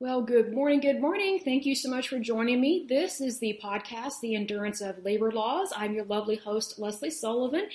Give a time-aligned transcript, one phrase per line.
[0.00, 1.40] Well, good morning, good morning.
[1.44, 2.86] Thank you so much for joining me.
[2.88, 5.72] This is the podcast, The Endurance of Labor Laws.
[5.74, 7.68] I'm your lovely host, Lesley Sullivan,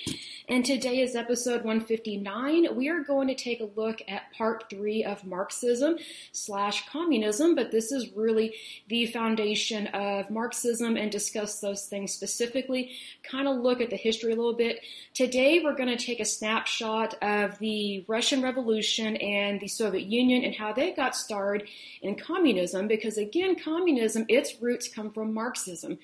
[0.48, 2.74] and today is episode 159.
[2.76, 5.98] We are going to take a look at part three of Marxism
[6.32, 8.54] slash communism, but this is really
[8.88, 14.32] the foundation of Marxism and discuss those things specifically, kind of look at the history
[14.32, 14.80] a little bit.
[15.12, 20.42] Today, we're going to take a snapshot of the Russian Revolution and the Soviet Union
[20.42, 21.68] and how they got started
[22.00, 25.98] in communism because again, communism, its roots come from Marxism.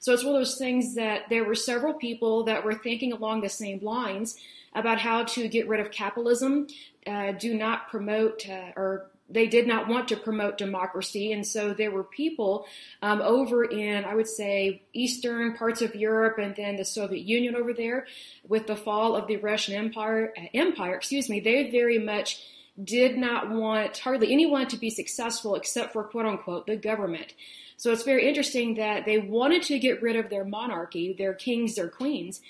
[0.00, 3.40] So it's one of those things that there were several people that were thinking along
[3.40, 4.36] the same lines
[4.74, 6.66] about how to get rid of capitalism,
[7.06, 11.72] uh, do not promote uh, or they did not want to promote democracy, and so
[11.72, 12.66] there were people
[13.00, 17.56] um, over in, I would say, eastern parts of Europe, and then the Soviet Union
[17.56, 18.06] over there,
[18.46, 20.34] with the fall of the Russian Empire.
[20.36, 21.40] Uh, empire, excuse me.
[21.40, 22.42] They very much
[22.82, 27.34] did not want hardly anyone to be successful except for quote unquote the government.
[27.76, 31.74] So it's very interesting that they wanted to get rid of their monarchy, their kings,
[31.74, 32.40] their queens,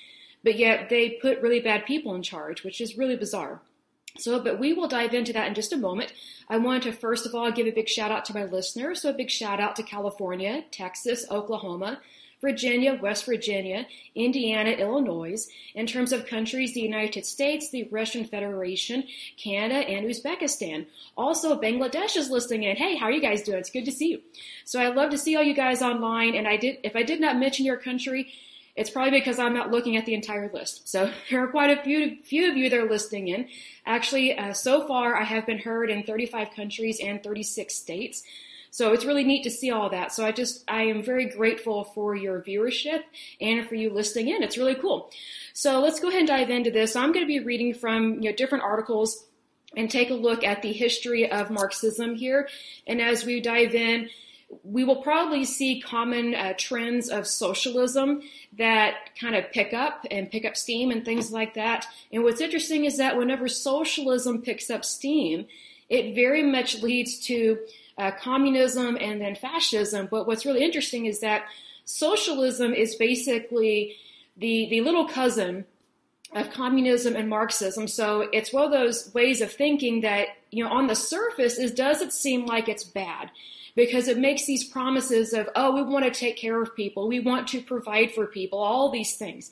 [0.43, 3.61] but yet they put really bad people in charge, which is really bizarre.
[4.17, 6.13] So, but we will dive into that in just a moment.
[6.49, 9.03] I want to first of all give a big shout out to my listeners.
[9.03, 12.01] So, a big shout out to California, Texas, Oklahoma,
[12.45, 15.49] Virginia, West Virginia, Indiana, Illinois.
[15.75, 19.05] In terms of countries, the United States, the Russian Federation,
[19.43, 20.87] Canada, and Uzbekistan.
[21.17, 22.77] Also, Bangladesh is listening in.
[22.77, 23.59] Hey, how are you guys doing?
[23.59, 24.21] It's good to see you.
[24.67, 26.35] So I love to see all you guys online.
[26.35, 28.29] And I did, if I did not mention your country,
[28.77, 30.89] it's probably because I'm not looking at the entire list.
[30.89, 33.49] So there are quite a few, few of you that are listening in.
[33.87, 38.23] Actually, uh, so far I have been heard in 35 countries and 36 states.
[38.75, 40.11] So it's really neat to see all that.
[40.11, 43.03] So I just, I am very grateful for your viewership
[43.41, 44.43] and for you listening in.
[44.43, 45.13] It's really cool.
[45.53, 46.97] So let's go ahead and dive into this.
[46.97, 49.27] I'm going to be reading from, you know, different articles
[49.77, 52.49] and take a look at the history of Marxism here.
[52.85, 54.11] And as we dive in,
[54.65, 58.23] we will probably see common uh, trends of socialism
[58.59, 61.87] that kind of pick up and pick up steam and things like that.
[62.13, 65.47] And what's interesting is that whenever socialism picks up steam,
[65.89, 67.61] it very much leads to
[67.99, 70.09] uh, communism and then fascism.
[70.11, 71.45] But what's really interesting is that
[71.85, 73.97] socialism is basically
[74.37, 75.65] the, the little cousin
[76.35, 77.87] of communism and Marxism.
[77.87, 81.73] So it's one of those ways of thinking that, you know, on the surface is
[81.73, 83.31] does it seem like it's bad?
[83.77, 87.09] Because it makes these promises of, oh, we want to take care of people.
[87.09, 89.51] We want to provide for people, all these things.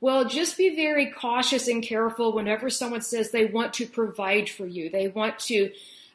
[0.00, 4.66] Well, just be very cautious and careful whenever someone says they want to provide for
[4.66, 4.88] you.
[4.88, 5.72] They want to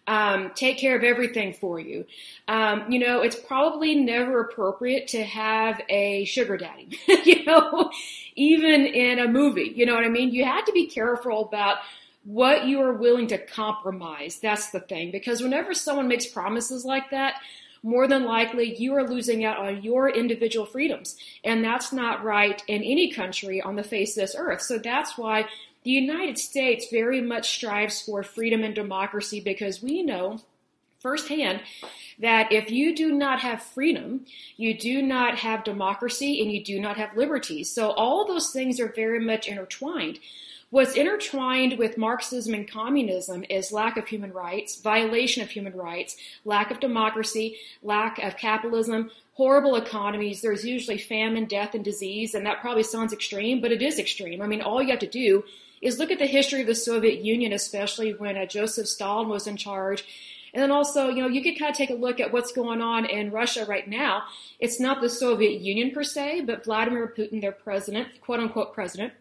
[0.08, 2.06] um, take care of everything for you.
[2.48, 7.92] Um, you know, it's probably never appropriate to have a sugar daddy, you know,
[8.36, 10.32] even in a movie, you know what I mean?
[10.32, 11.78] You have to be careful about
[12.24, 14.40] what you are willing to compromise.
[14.40, 15.12] That's the thing.
[15.12, 17.36] Because whenever someone makes promises like that,
[17.84, 21.18] more than likely you are losing out on your individual freedoms.
[21.44, 24.64] And that's not right in any country on the face of this earth.
[24.64, 25.46] So that's why
[25.86, 30.40] the United States very much strives for freedom and democracy because we know
[31.00, 31.62] firsthand
[32.18, 34.26] that if you do not have freedom,
[34.58, 37.64] you do not have democracy and you do not have liberty.
[37.64, 40.18] So all those things are very much intertwined.
[40.72, 46.18] What's intertwined with Marxism and communism is lack of human rights, violation of human rights,
[46.44, 50.42] lack of democracy, lack of capitalism, horrible economies.
[50.42, 54.42] There's usually famine, death, and disease, and that probably sounds extreme, but it is extreme.
[54.42, 55.44] I mean, all you have to do
[55.82, 59.48] is look at the history of the Soviet Union, especially when uh, Joseph Stalin was
[59.48, 60.04] in charge.
[60.54, 62.82] And then also, you know, you could kind of take a look at what's going
[62.82, 64.24] on in Russia right now.
[64.58, 69.12] It's not the Soviet Union per se, but Vladimir Putin, their president, quote unquote president,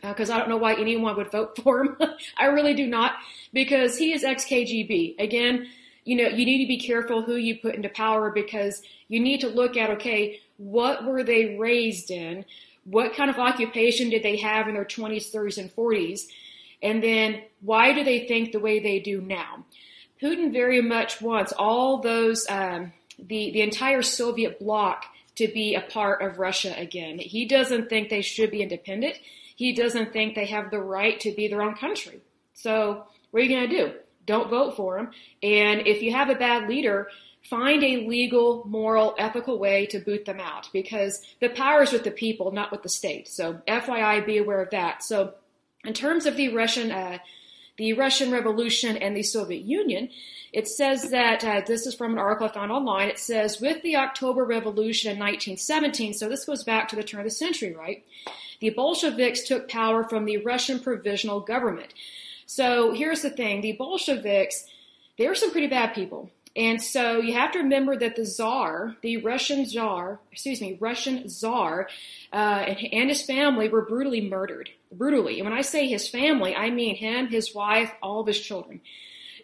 [0.00, 1.96] because uh, I don't know why anyone would vote for him.
[2.38, 3.16] I really do not,
[3.52, 5.18] because he is ex KGB.
[5.18, 5.66] Again,
[6.04, 9.40] you know, you need to be careful who you put into power because you need
[9.40, 12.44] to look at, okay, what were they raised in?
[12.90, 16.22] What kind of occupation did they have in their 20s, 30s, and 40s?
[16.82, 19.64] And then why do they think the way they do now?
[20.22, 25.04] Putin very much wants all those, um, the, the entire Soviet bloc
[25.36, 27.18] to be a part of Russia again.
[27.18, 29.18] He doesn't think they should be independent.
[29.54, 32.20] He doesn't think they have the right to be their own country.
[32.54, 33.92] So what are you going to do?
[34.26, 35.10] Don't vote for him.
[35.42, 37.08] And if you have a bad leader,
[37.42, 42.04] find a legal, moral, ethical way to boot them out because the power is with
[42.04, 43.28] the people, not with the state.
[43.28, 45.02] So FYI, be aware of that.
[45.02, 45.34] So
[45.84, 47.18] in terms of the Russian, uh,
[47.76, 50.10] the Russian Revolution and the Soviet Union,
[50.52, 53.08] it says that uh, this is from an article I found online.
[53.08, 57.20] It says with the October Revolution in 1917, so this goes back to the turn
[57.20, 58.04] of the century, right?
[58.60, 61.94] The Bolsheviks took power from the Russian provisional government.
[62.46, 64.64] So here's the thing: the Bolsheviks,
[65.16, 66.30] they were some pretty bad people.
[66.58, 71.28] And so you have to remember that the czar, the Russian czar, excuse me, Russian
[71.28, 71.88] czar,
[72.32, 74.68] uh, and, his family were brutally murdered.
[74.90, 75.38] Brutally.
[75.38, 78.80] And when I say his family, I mean him, his wife, all of his children,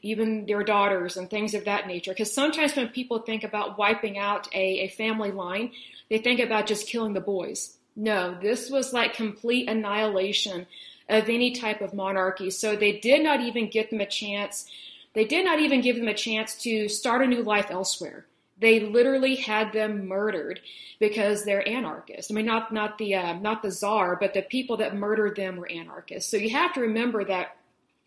[0.03, 2.11] even their daughters and things of that nature.
[2.11, 5.71] Because sometimes when people think about wiping out a, a family line,
[6.11, 7.77] they think about just killing the boys.
[7.95, 10.67] No, this was like complete annihilation
[11.09, 12.51] of any type of monarchy.
[12.51, 14.69] So they did not even give them a chance
[15.15, 18.27] they did not even give them a chance to start a new life elsewhere.
[18.61, 20.61] They literally had them murdered
[21.01, 22.31] because they're anarchists.
[22.31, 25.57] I mean, not not the uh, not the czar, but the people that murdered them
[25.57, 26.31] were anarchists.
[26.31, 27.57] So you have to remember that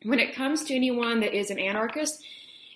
[0.03, 2.23] when it comes to anyone that is an anarchist,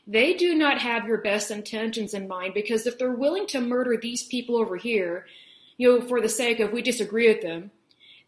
[0.08, 3.98] they do not have your best intentions in mind because if they're willing to murder
[3.98, 5.26] these people over here,
[5.78, 7.72] you know, for the sake of we disagree with them,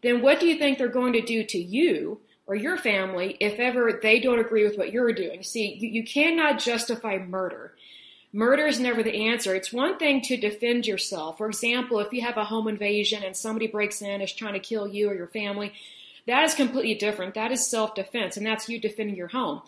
[0.02, 3.58] then what do you think they're going to do to you or your family if
[3.58, 5.42] ever they don't agree with what you're doing.
[5.42, 7.74] See, you, you cannot justify murder.
[8.32, 9.54] Murder is never the answer.
[9.54, 11.38] It's one thing to defend yourself.
[11.38, 14.54] For example, if you have a home invasion and somebody breaks in and is trying
[14.54, 15.72] to kill you or your family,
[16.26, 17.34] that is completely different.
[17.34, 19.62] That is self-defense, and that's you defending your home.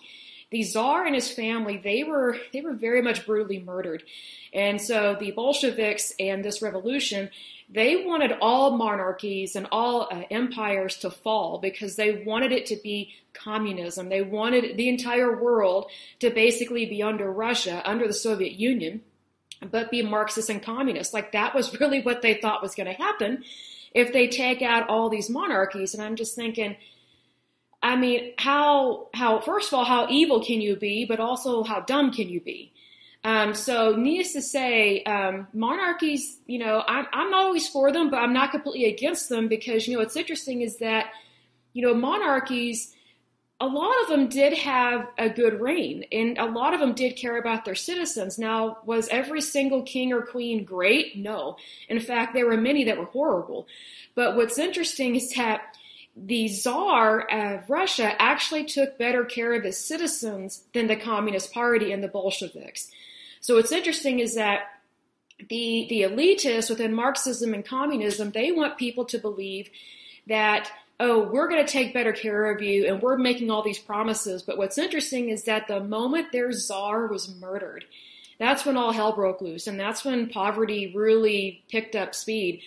[0.50, 4.04] The Tsar and his family, they were they were very much brutally murdered.
[4.52, 7.30] And so the Bolsheviks and this revolution,
[7.68, 12.76] they wanted all monarchies and all uh, empires to fall because they wanted it to
[12.76, 14.08] be communism.
[14.08, 15.90] They wanted the entire world
[16.20, 19.02] to basically be under Russia, under the Soviet Union,
[19.68, 21.12] but be Marxist and communist.
[21.12, 23.42] Like that was really what they thought was going to happen
[23.92, 25.92] if they take out all these monarchies.
[25.92, 26.76] And I'm just thinking,
[27.82, 31.80] I mean, how, how, first of all, how evil can you be, but also how
[31.80, 32.72] dumb can you be?
[33.22, 38.08] Um, so, needless to say, um, monarchies, you know, I'm, I'm not always for them,
[38.08, 41.06] but I'm not completely against them because, you know, what's interesting is that,
[41.72, 42.94] you know, monarchies,
[43.60, 47.16] a lot of them did have a good reign and a lot of them did
[47.16, 48.38] care about their citizens.
[48.38, 51.16] Now, was every single king or queen great?
[51.16, 51.56] No.
[51.88, 53.66] In fact, there were many that were horrible.
[54.14, 55.76] But what's interesting is that
[56.16, 61.92] the Tsar of Russia actually took better care of his citizens than the Communist Party
[61.92, 62.90] and the Bolsheviks.
[63.40, 64.62] So what's interesting is that
[65.50, 69.68] the the elitists within Marxism and communism, they want people to believe
[70.26, 73.78] that oh, we're going to take better care of you and we're making all these
[73.78, 74.42] promises.
[74.42, 77.84] But what's interesting is that the moment their czar was murdered,
[78.38, 82.62] that's when all hell broke loose and that's when poverty really picked up speed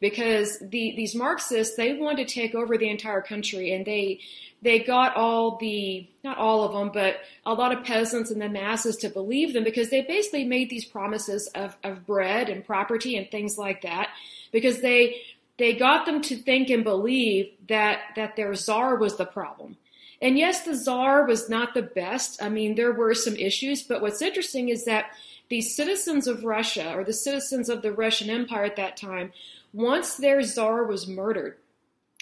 [0.00, 4.20] because the, these Marxists, they wanted to take over the entire country and they,
[4.62, 8.48] they got all the, not all of them, but a lot of peasants and the
[8.48, 13.16] masses to believe them because they basically made these promises of, of bread and property
[13.16, 14.08] and things like that
[14.52, 15.20] because they,
[15.58, 19.76] they got them to think and believe that, that their czar was the problem.
[20.20, 22.42] And yes, the czar was not the best.
[22.42, 25.10] I mean, there were some issues, but what's interesting is that
[25.48, 29.32] the citizens of Russia or the citizens of the Russian Empire at that time,
[29.74, 31.56] once their czar was murdered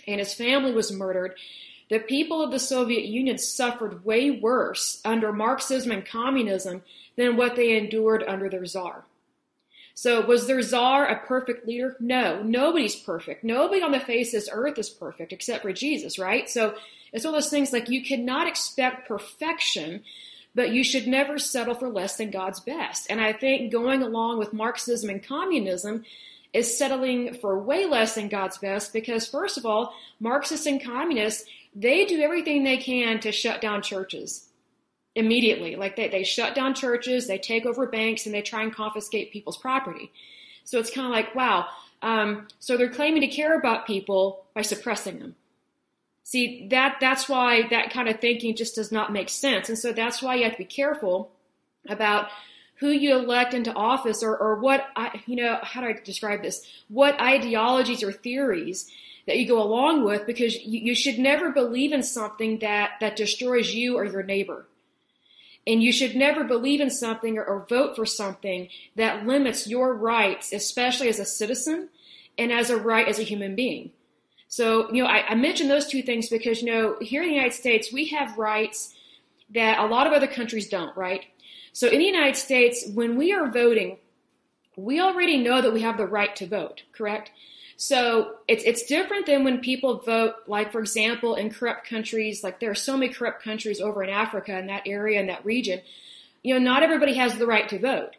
[0.07, 1.35] and his family was murdered,
[1.91, 6.83] the people of the Soviet Union suffered way worse under Marxism and communism
[7.17, 9.05] than what they endured under their czar.
[9.95, 11.95] So was their czar a perfect leader?
[12.01, 13.45] No, nobody's perfect.
[13.45, 16.49] Nobody on the face of this earth is perfect except for Jesus, right?
[16.49, 16.75] So
[17.13, 20.03] it's one of those things like you cannot expect perfection,
[20.55, 23.07] but you should never settle for less than God's best.
[23.11, 26.05] And I think going along with Marxism and communism
[26.53, 31.49] is settling for way less than God's best because first of all, Marxists and communists
[31.75, 34.47] they do everything they can to shut down churches
[35.15, 35.77] immediately.
[35.77, 39.33] Like they, they shut down churches, they take over banks, and they try and confiscate
[39.33, 40.11] people's property.
[40.65, 41.67] So it's kind of like, wow.
[42.03, 45.35] Um, so they're claiming to care about people by suppressing them.
[46.25, 49.69] See, that, that's why that kind of thinking just does not make sense.
[49.69, 51.31] And so that's why you have to be careful
[51.89, 52.29] about
[52.83, 56.43] who you elect into office or, or what, I, you know, how do I describe
[56.43, 56.67] this?
[56.89, 58.91] What ideologies or theories
[59.29, 63.15] that you go along with because you, you should never believe in something that, that
[63.15, 64.67] destroys you or your neighbor.
[65.65, 69.95] And you should never believe in something or, or vote for something that limits your
[69.95, 71.89] rights, especially as a citizen
[72.37, 73.93] and as a right as a human being.
[74.49, 77.35] So, you know, I, I mentioned those two things because, you know, here in the
[77.37, 78.93] United States, we have rights
[79.55, 81.27] that a lot of other countries don't, right?
[81.73, 83.99] So in the United States, when we are voting,
[84.77, 87.31] we already know that we have the right to vote, correct?
[87.77, 92.61] So it's it's different than when people vote, like for example, in corrupt countries, like
[92.61, 95.81] there are so many corrupt countries over in Africa in that area in that region.
[96.43, 98.17] You know, not everybody has the right to vote.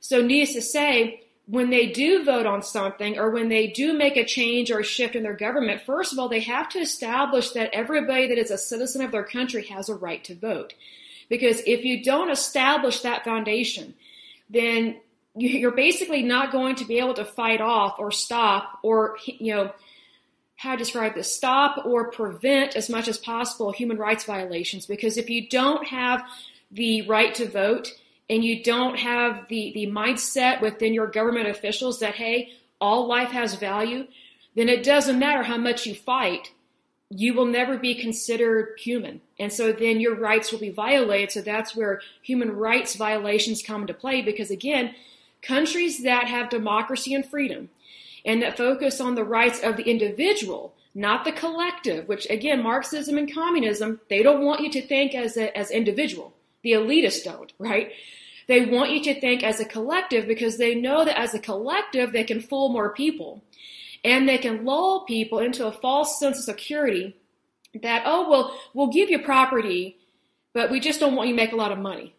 [0.00, 4.16] So needless to say, when they do vote on something or when they do make
[4.16, 7.50] a change or a shift in their government, first of all, they have to establish
[7.52, 10.74] that everybody that is a citizen of their country has a right to vote.
[11.28, 13.94] Because if you don't establish that foundation,
[14.48, 15.00] then
[15.34, 19.72] you're basically not going to be able to fight off or stop or, you know,
[20.56, 24.86] how to describe this stop or prevent as much as possible human rights violations.
[24.86, 26.22] Because if you don't have
[26.70, 27.92] the right to vote
[28.28, 33.30] and you don't have the, the mindset within your government officials that hey all life
[33.30, 34.06] has value
[34.54, 36.50] then it doesn't matter how much you fight
[37.10, 41.40] you will never be considered human and so then your rights will be violated so
[41.40, 44.94] that's where human rights violations come into play because again
[45.42, 47.68] countries that have democracy and freedom
[48.26, 53.16] and that focus on the rights of the individual, not the collective, which again, Marxism
[53.16, 56.34] and communism, they don't want you to think as a, as individual.
[56.62, 57.92] The elitists don't, right?
[58.48, 62.12] They want you to think as a collective because they know that as a collective,
[62.12, 63.42] they can fool more people
[64.06, 67.16] and they can lull people into a false sense of security
[67.82, 69.98] that, oh, well, we'll give you property,
[70.54, 72.14] but we just don't want you to make a lot of money.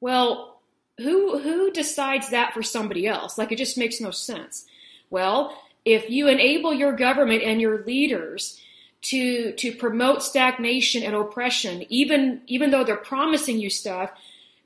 [0.00, 0.60] Well,
[0.98, 3.36] who, who decides that for somebody else?
[3.36, 4.66] Like it just makes no sense.
[5.10, 8.60] Well, if you enable your government and your leaders
[9.02, 14.10] to to promote stagnation and oppression, even even though they're promising you stuff,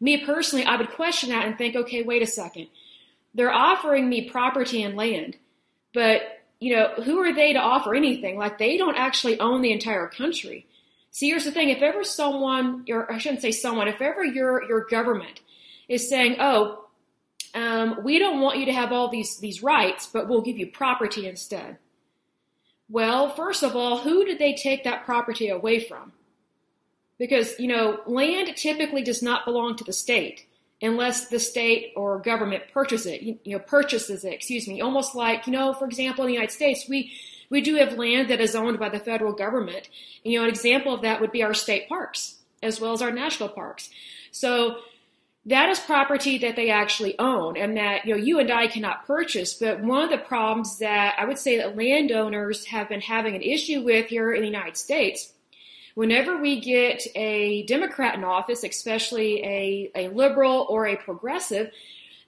[0.00, 2.66] me personally, I would question that and think, okay, wait a second.
[3.32, 5.36] They're offering me property and land,
[5.94, 6.22] but
[6.60, 8.36] you know, who are they to offer anything?
[8.36, 10.66] Like they don't actually own the entire country.
[11.10, 14.64] See, here's the thing: if ever someone, or I shouldn't say someone, if ever your
[14.68, 15.40] your government
[15.88, 16.84] is saying, "Oh,
[17.54, 20.66] um, we don't want you to have all these, these rights, but we'll give you
[20.66, 21.78] property instead.
[22.88, 26.12] Well, first of all, who did they take that property away from?
[27.16, 30.46] Because, you know, land typically does not belong to the state
[30.84, 34.80] unless the state or government purchases it, you, know, purchases it, excuse me.
[34.80, 37.12] Almost like, you know, for example, in the United States, we,
[37.50, 39.88] we do have land that is owned by the federal government.
[40.22, 43.12] You know, an example of that would be our state parks as well as our
[43.12, 43.90] national parks.
[44.32, 44.78] So
[45.46, 49.06] that is property that they actually own and that you know you and I cannot
[49.06, 49.54] purchase.
[49.54, 53.42] But one of the problems that I would say that landowners have been having an
[53.42, 55.33] issue with here in the United States,
[55.94, 61.70] whenever we get a Democrat in office, especially a, a liberal or a progressive,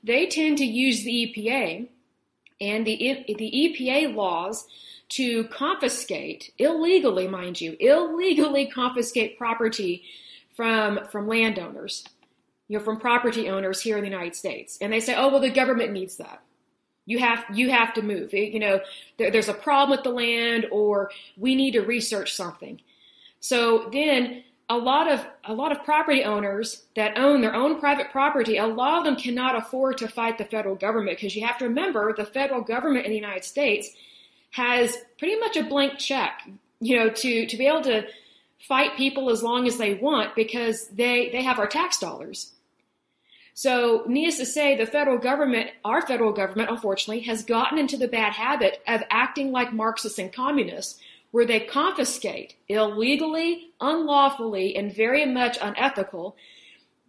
[0.02, 1.88] they tend to use the EPA
[2.60, 4.66] and the the EPA laws
[5.08, 10.02] to confiscate illegally, mind you, illegally confiscate property
[10.54, 12.04] from from landowners
[12.68, 14.78] you know, from property owners here in the United States.
[14.80, 16.42] And they say, oh, well, the government needs that.
[17.04, 18.34] You have, you have to move.
[18.34, 18.80] You know,
[19.18, 22.80] there, there's a problem with the land or we need to research something.
[23.46, 28.10] So then a lot of, a lot of property owners that own their own private
[28.10, 31.56] property, a lot of them cannot afford to fight the federal government because you have
[31.58, 33.88] to remember the federal government in the United States
[34.50, 36.42] has pretty much a blank check,
[36.80, 38.04] you know, to, to be able to
[38.58, 42.50] fight people as long as they want because they, they have our tax dollars.
[43.54, 48.08] So, needless to say, the federal government, our federal government, unfortunately, has gotten into the
[48.08, 55.26] bad habit of acting like Marxists and communists, where they confiscate illegally, unlawfully, and very
[55.26, 56.36] much unethical.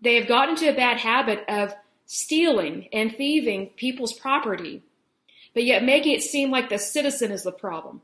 [0.02, 1.74] They have gotten into a bad habit of
[2.06, 4.84] stealing and thieving people's property,
[5.54, 8.02] but yet making it seem like the citizen is the problem.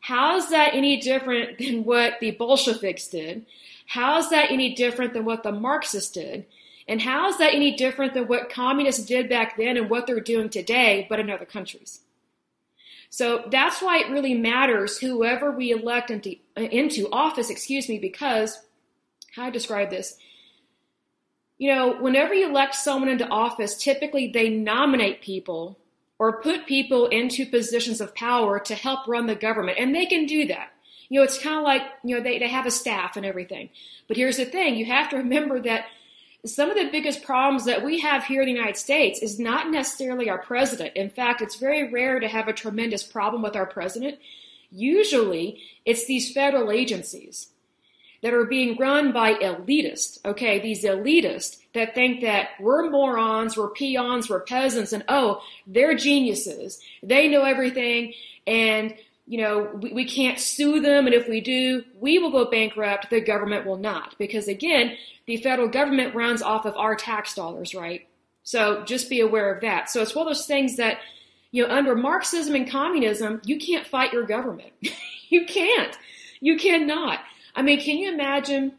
[0.00, 3.46] How is that any different than what the Bolsheviks did?
[3.86, 6.46] How is that any different than what the Marxists did?
[6.88, 10.20] And how is that any different than what communists did back then and what they're
[10.20, 12.00] doing today, but in other countries?
[13.10, 18.58] So that's why it really matters whoever we elect into, into office, excuse me, because
[19.34, 20.16] how I describe this.
[21.58, 25.76] You know, whenever you elect someone into office, typically they nominate people
[26.18, 29.78] or put people into positions of power to help run the government.
[29.78, 30.70] And they can do that.
[31.08, 33.70] You know, it's kind of like, you know, they, they have a staff and everything.
[34.06, 34.76] But here's the thing.
[34.76, 35.86] You have to remember that
[36.44, 39.70] some of the biggest problems that we have here in the United States is not
[39.70, 40.96] necessarily our president.
[40.96, 44.18] In fact, it's very rare to have a tremendous problem with our president.
[44.70, 47.48] Usually, it's these federal agencies
[48.22, 50.60] that are being run by elitists, okay?
[50.60, 56.80] These elitists that think that we're morons, we're peons, we're peasants, and oh, they're geniuses.
[57.02, 58.14] They know everything,
[58.46, 58.94] and
[59.30, 63.10] you know, we, we can't sue them, and if we do, we will go bankrupt,
[63.10, 64.16] the government will not.
[64.18, 64.96] Because again,
[65.26, 68.08] the federal government runs off of our tax dollars, right?
[68.42, 69.88] So just be aware of that.
[69.88, 70.98] So it's one of those things that,
[71.52, 74.72] you know, under Marxism and communism, you can't fight your government.
[75.28, 75.96] you can't.
[76.40, 77.20] You cannot.
[77.54, 78.72] I mean, can you imagine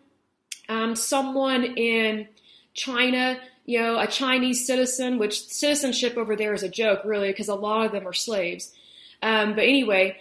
[0.67, 2.27] um, someone in
[2.73, 7.47] China, you know, a Chinese citizen, which citizenship over there is a joke, really, because
[7.47, 8.73] a lot of them are slaves.
[9.21, 10.17] Um, but anyway,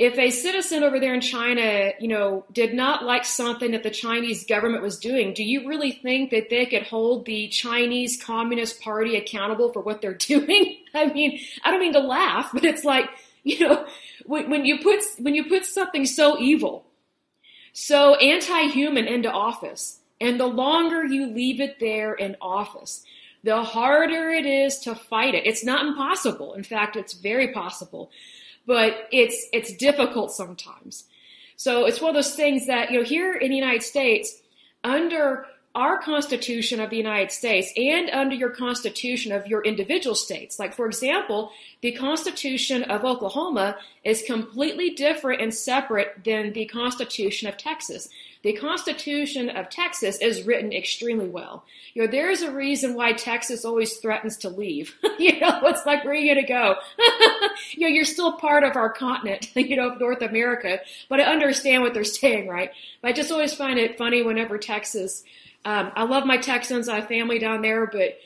[0.00, 3.90] if a citizen over there in China, you know, did not like something that the
[3.90, 8.80] Chinese government was doing, do you really think that they could hold the Chinese Communist
[8.80, 10.78] Party accountable for what they're doing?
[10.94, 13.10] I mean, I don't mean to laugh, but it's like,
[13.44, 13.86] you know,
[14.24, 16.86] when, when you put when you put something so evil,
[17.74, 23.04] so anti-human into office, and the longer you leave it there in office,
[23.44, 25.46] the harder it is to fight it.
[25.46, 26.54] It's not impossible.
[26.54, 28.10] In fact, it's very possible
[28.66, 31.04] but it's it's difficult sometimes.
[31.56, 34.40] So it's one of those things that you know here in the United States,
[34.84, 40.58] under our Constitution of the United States and under your Constitution of your individual states.
[40.58, 47.48] Like, for example, the Constitution of Oklahoma is completely different and separate than the Constitution
[47.48, 48.08] of Texas.
[48.42, 51.64] The Constitution of Texas is written extremely well.
[51.92, 54.96] You know, there's a reason why Texas always threatens to leave.
[55.18, 56.76] you know, it's like, where are you going to go?
[57.72, 60.78] you know, you're still part of our continent, you know, North America,
[61.10, 62.70] but I understand what they're saying, right?
[63.02, 65.22] But I just always find it funny whenever Texas,
[65.66, 68.18] um, I love my Texans, I have family down there, but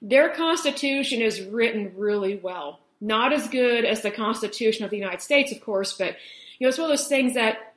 [0.00, 2.80] their Constitution is written really well.
[3.02, 6.16] Not as good as the Constitution of the United States, of course, but,
[6.58, 7.67] you know, it's one of those things that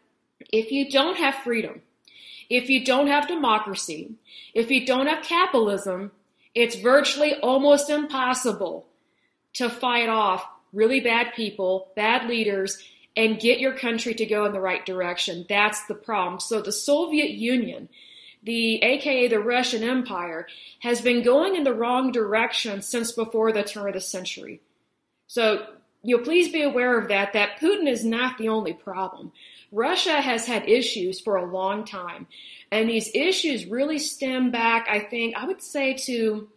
[0.52, 1.82] if you don't have freedom,
[2.50, 4.12] if you don't have democracy,
[4.54, 6.12] if you don't have capitalism,
[6.54, 8.88] it's virtually almost impossible
[9.54, 12.82] to fight off really bad people, bad leaders,
[13.16, 15.46] and get your country to go in the right direction.
[15.48, 16.40] That's the problem.
[16.40, 17.90] So the Soviet Union,
[18.44, 20.48] the aka the Russian Empire,
[20.80, 24.62] has been going in the wrong direction since before the turn of the century.
[25.28, 25.66] So
[26.04, 29.32] you please be aware of that, that Putin is not the only problem.
[29.72, 32.28] Russia has had issues for a long time.
[32.72, 36.50] And these issues really stem back, I think, I would say to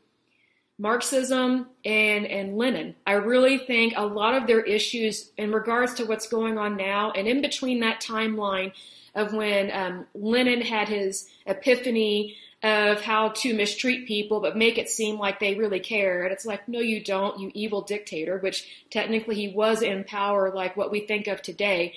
[0.78, 2.96] Marxism and, and Lenin.
[3.06, 7.12] I really think a lot of their issues in regards to what's going on now
[7.12, 8.72] and in between that timeline
[9.14, 14.88] of when um, Lenin had his epiphany of how to mistreat people but make it
[14.88, 16.24] seem like they really care.
[16.24, 20.52] And it's like, no, you don't, you evil dictator, which technically he was in power
[20.52, 21.94] like what we think of today.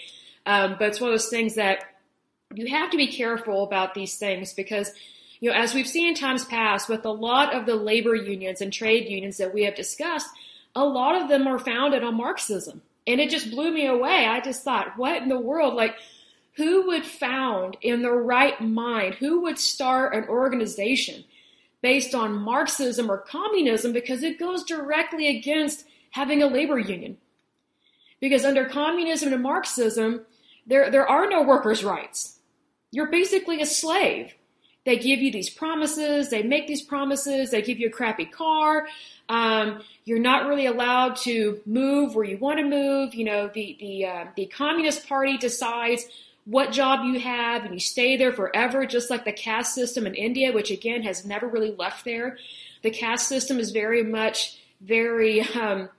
[0.47, 1.83] Um, but it's one of those things that
[2.55, 4.91] you have to be careful about these things because,
[5.41, 8.61] you know, as we've seen in times past with a lot of the labor unions
[8.61, 10.29] and trade unions that we have discussed,
[10.73, 12.81] a lot of them are founded on Marxism.
[13.05, 14.25] And it just blew me away.
[14.25, 15.73] I just thought, what in the world?
[15.73, 15.95] Like,
[16.55, 21.25] who would found in their right mind, who would start an organization
[21.81, 27.17] based on Marxism or communism because it goes directly against having a labor union?
[28.21, 30.25] Because under communism and Marxism,
[30.67, 32.37] there, there are no workers' rights.
[32.91, 34.33] You're basically a slave.
[34.85, 38.87] They give you these promises, they make these promises, they give you a crappy car.
[39.27, 43.13] Um, you're not really allowed to move where you want to move.
[43.13, 46.05] You know, the, the, uh, the Communist Party decides
[46.45, 50.15] what job you have and you stay there forever, just like the caste system in
[50.15, 52.37] India, which again has never really left there.
[52.83, 55.89] The caste system is very much very um,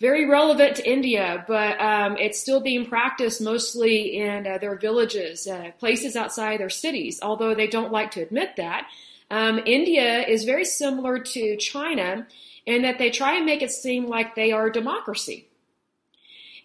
[0.00, 5.46] very relevant to India, but um, it's still being practiced mostly in uh, their villages,
[5.46, 8.88] uh, places outside their cities, although they don't like to admit that.
[9.30, 12.26] Um, India is very similar to China
[12.64, 15.46] in that they try and make it seem like they are a democracy,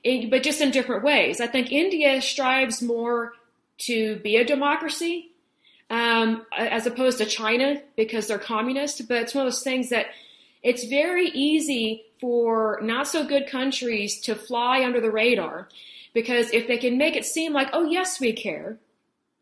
[0.04, 1.41] it, but just in different ways.
[1.41, 3.34] I think India strives more
[3.80, 5.32] to be a democracy
[5.89, 10.08] um, as opposed to China because they're communist, but it's one of those things that
[10.65, 15.69] it's very easy for not so good countries to fly under the radar
[16.12, 18.80] because if they can make it seem like, oh, yes, we care.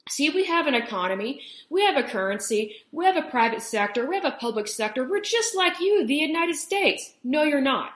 [0.10, 4.16] See, we have an economy, we have a currency, we have a private sector, we
[4.16, 5.06] have a public sector.
[5.06, 7.14] We're just like you, the United States.
[7.24, 7.92] No, you're not.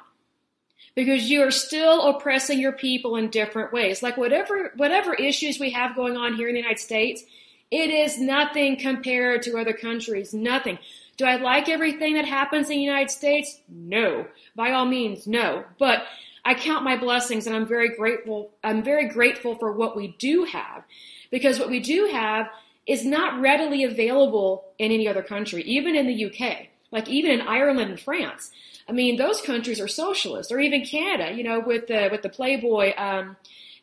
[0.95, 4.01] Because you are still oppressing your people in different ways.
[4.01, 7.23] Like whatever, whatever issues we have going on here in the United States,
[7.71, 10.33] it is nothing compared to other countries.
[10.33, 10.79] Nothing.
[11.17, 13.59] Do I like everything that happens in the United States?
[13.67, 14.27] No.
[14.55, 15.65] By all means, no.
[15.79, 16.03] But
[16.45, 18.51] I count my blessings and I'm very grateful.
[18.63, 20.83] I'm very grateful for what we do have
[21.31, 22.47] because what we do have
[22.85, 27.41] is not readily available in any other country, even in the UK, like even in
[27.41, 28.51] Ireland and France.
[28.87, 32.29] I mean, those countries are socialist, or even Canada, you know, with the with the
[32.29, 33.35] Playboy um,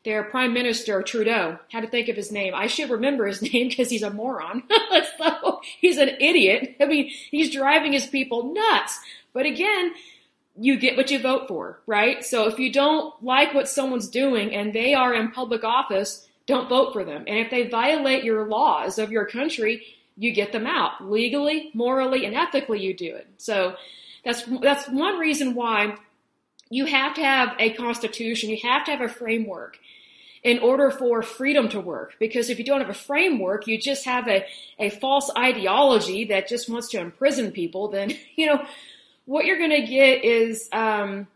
[0.05, 1.59] their prime minister Trudeau.
[1.71, 2.55] Had to think of his name.
[2.55, 4.63] I should remember his name because he's a moron.
[5.19, 6.77] so he's an idiot.
[6.81, 8.99] I mean, he's driving his people nuts.
[9.33, 9.93] But again,
[10.57, 12.25] you get what you vote for, right?
[12.25, 16.69] So if you don't like what someone's doing and they are in public office, don't
[16.69, 17.25] vote for them.
[17.27, 19.83] And if they violate your laws of your country,
[20.17, 22.81] you get them out legally, morally, and ethically.
[22.81, 23.27] You do it.
[23.39, 23.75] So
[24.25, 25.97] that's that's one reason why
[26.71, 28.51] you have to have a constitution.
[28.51, 29.79] You have to have a framework
[30.45, 32.15] in order for freedom to work.
[32.21, 34.45] Because if you don't have a framework, you just have a,
[34.79, 38.65] a false ideology that just wants to imprison people, then, you know,
[39.25, 41.27] what you're going to get is um,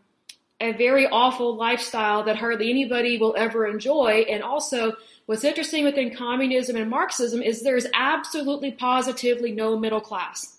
[0.61, 4.25] a very awful lifestyle that hardly anybody will ever enjoy.
[4.29, 4.93] And also,
[5.25, 10.57] what's interesting within communism and Marxism is there's absolutely positively no middle class.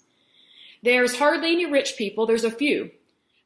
[0.82, 2.90] There's hardly any rich people, there's a few,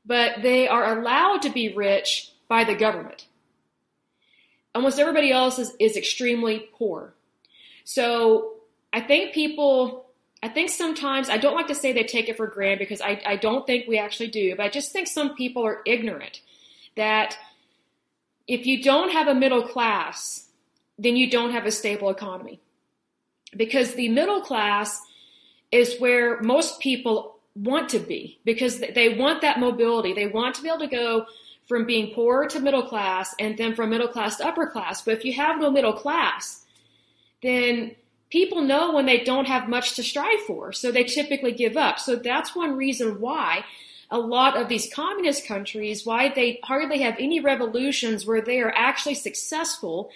[0.07, 3.27] but they are allowed to be rich by the government
[4.75, 7.15] almost everybody else is, is extremely poor.
[7.85, 8.55] So
[8.93, 10.07] I think people,
[10.43, 13.21] I think sometimes, I don't like to say they take it for granted because I,
[13.25, 16.41] I don't think we actually do, but I just think some people are ignorant
[16.97, 17.37] that
[18.47, 20.47] if you don't have a middle class,
[20.99, 22.61] then you don't have a stable economy.
[23.57, 25.01] Because the middle class
[25.71, 30.13] is where most people want to be because they want that mobility.
[30.13, 31.27] They want to be able to go
[31.69, 35.03] from being poor to middle class and then from middle class to upper class.
[35.03, 36.65] But if you have no middle class,
[37.43, 37.97] then
[38.31, 40.73] people know when they don't have much to strive for.
[40.73, 41.99] So they typically give up.
[41.99, 43.65] So that's one reason why
[44.11, 48.73] a lot of these communist countries, why they hardly have any revolutions where they are
[48.75, 50.11] actually successful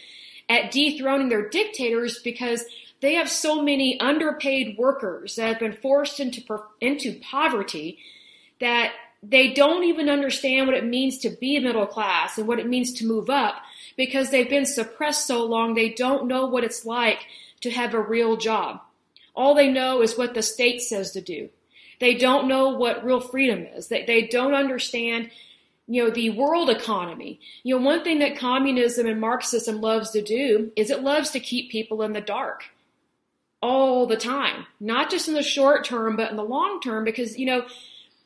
[0.49, 2.65] at dethroning their dictators because
[3.01, 6.43] they have so many underpaid workers that have been forced into,
[6.81, 7.99] into poverty
[8.61, 12.69] that they don't even understand what it means to be middle class and what it
[12.69, 13.57] means to move up
[13.97, 17.27] because they've been suppressed so long they don't know what it's like
[17.61, 18.81] to have a real job.
[19.35, 21.49] All they know is what the state says to do.
[22.01, 23.89] They don't know what real freedom is.
[23.89, 25.31] They, they don't understand,
[25.89, 27.41] you know, the world economy.
[27.65, 31.41] You know, one thing that communism and Marxism loves to do is it loves to
[31.41, 32.67] keep people in the dark
[33.61, 37.37] all the time, not just in the short term, but in the long term, because,
[37.37, 37.67] you know,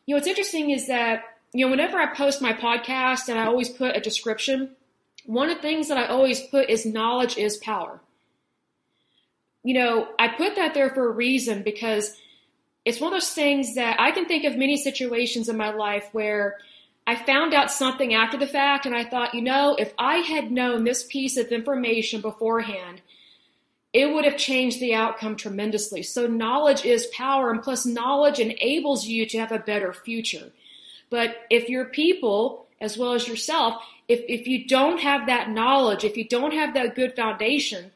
[0.06, 3.46] you know, what's interesting is that, you know, whenever I post my podcast and I
[3.46, 4.70] always put a description,
[5.26, 8.00] one of the things that I always put is knowledge is power.
[9.62, 12.16] You know, I put that there for a reason because
[12.84, 16.08] it's one of those things that I can think of many situations in my life
[16.12, 16.58] where
[17.06, 20.50] I found out something after the fact and I thought, you know, if I had
[20.50, 23.02] known this piece of information beforehand,
[23.92, 26.02] it would have changed the outcome tremendously.
[26.02, 30.50] So knowledge is power and plus knowledge enables you to have a better future.
[31.10, 36.04] But if your people, as well as yourself, if, if you don't have that knowledge,
[36.04, 37.92] if you don't have that good foundation,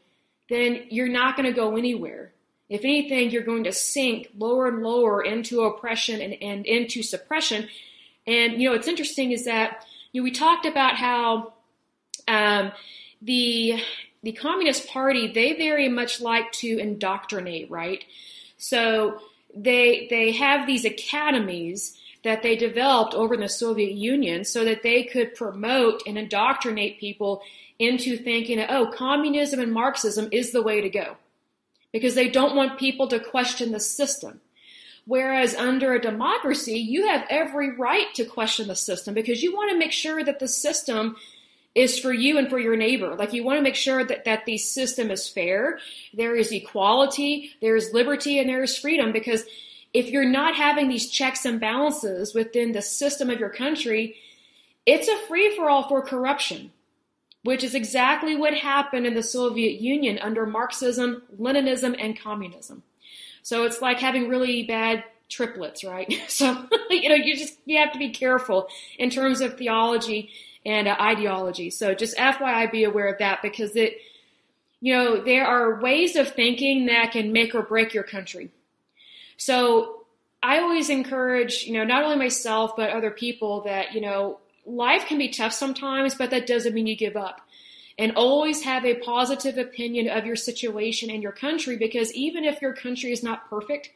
[0.50, 2.32] then you're not going to go anywhere.
[2.68, 7.68] If anything, you're going to sink lower and lower into oppression and, and into suppression.
[8.26, 11.54] And, you know, what's interesting is that, you know, we talked about how,
[12.28, 12.72] um,
[13.22, 13.80] the
[14.22, 18.05] the Communist Party, they very much like to indoctrinate, right?
[18.59, 19.20] So
[19.55, 24.83] they they have these academies that they developed over in the Soviet Union so that
[24.83, 27.42] they could promote and indoctrinate people
[27.79, 31.16] into thinking, oh, communism and Marxism is the way to go.
[31.92, 34.40] Because they don't want people to question the system.
[35.07, 39.70] Whereas under a democracy, you have every right to question the system because you want
[39.70, 41.16] to make sure that the system
[41.76, 43.14] is for you and for your neighbor.
[43.14, 45.78] Like you want to make sure that, that the system is fair.
[46.14, 49.44] There is equality, there is liberty, and there is freedom because
[49.92, 54.16] if you're not having these checks and balances within the system of your country,
[54.86, 56.72] it's a free for all for corruption,
[57.42, 62.84] which is exactly what happened in the Soviet Union under Marxism, Leninism, and communism.
[63.42, 66.12] So it's like having really bad triplets, right?
[66.28, 70.30] So, you know, you just, you have to be careful in terms of theology
[70.66, 71.70] and uh, ideology.
[71.70, 73.98] So just FYI, be aware of that because it,
[74.81, 78.50] you know, there are ways of thinking that can make or break your country.
[79.37, 80.05] So
[80.42, 85.07] I always encourage, you know, not only myself, but other people that, you know, life
[85.07, 87.40] can be tough sometimes, but that doesn't mean you give up.
[87.96, 92.61] And always have a positive opinion of your situation and your country because even if
[92.61, 93.90] your country is not perfect,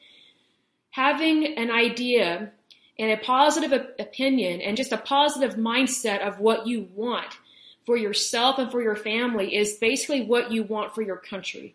[0.90, 2.52] having an idea
[3.00, 7.38] and a positive opinion and just a positive mindset of what you want
[7.86, 11.74] for yourself and for your family is basically what you want for your country.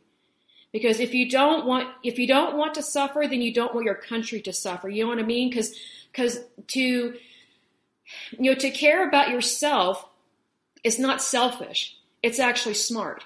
[0.71, 3.85] Because if you don't want, if you don't want to suffer, then you don't want
[3.85, 4.87] your country to suffer.
[4.87, 5.49] You know what I mean?
[5.49, 5.75] Because,
[6.11, 7.17] because to, you
[8.37, 10.07] know, to care about yourself
[10.83, 11.97] is not selfish.
[12.21, 13.23] It's actually smart.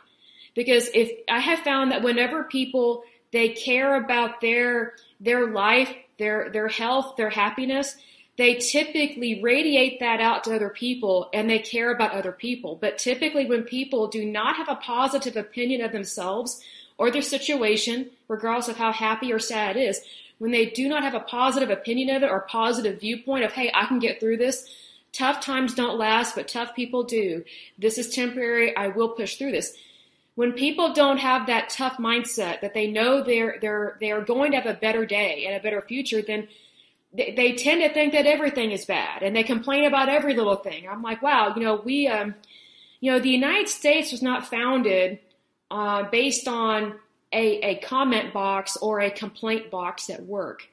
[0.55, 6.49] Because if I have found that whenever people, they care about their, their life, their
[6.51, 7.95] their health, their happiness,
[8.37, 12.77] they typically radiate that out to other people and they care about other people.
[12.79, 16.61] But typically when people do not have a positive opinion of themselves
[16.97, 20.01] or their situation, regardless of how happy or sad it is,
[20.37, 23.71] when they do not have a positive opinion of it or positive viewpoint of, hey,
[23.73, 24.69] I can get through this,
[25.11, 27.43] Tough times don't last, but tough people do.
[27.77, 28.75] This is temporary.
[28.75, 29.75] I will push through this.
[30.39, 34.61] When people don't have that tough mindset that they know they're they're they're going to
[34.61, 36.47] have a better day and a better future, then
[37.11, 40.55] they, they tend to think that everything is bad and they complain about every little
[40.55, 40.87] thing.
[40.87, 42.35] I'm like, wow, you know, we, um,
[43.01, 45.19] you know, the United States was not founded
[45.69, 46.95] uh, based on
[47.33, 50.69] a, a comment box or a complaint box at work.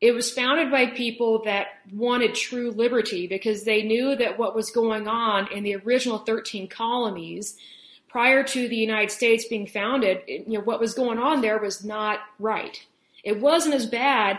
[0.00, 4.70] It was founded by people that wanted true liberty because they knew that what was
[4.70, 7.56] going on in the original 13 colonies
[8.08, 11.84] prior to the United States being founded, you know, what was going on there was
[11.84, 12.84] not right.
[13.22, 14.38] It wasn't as bad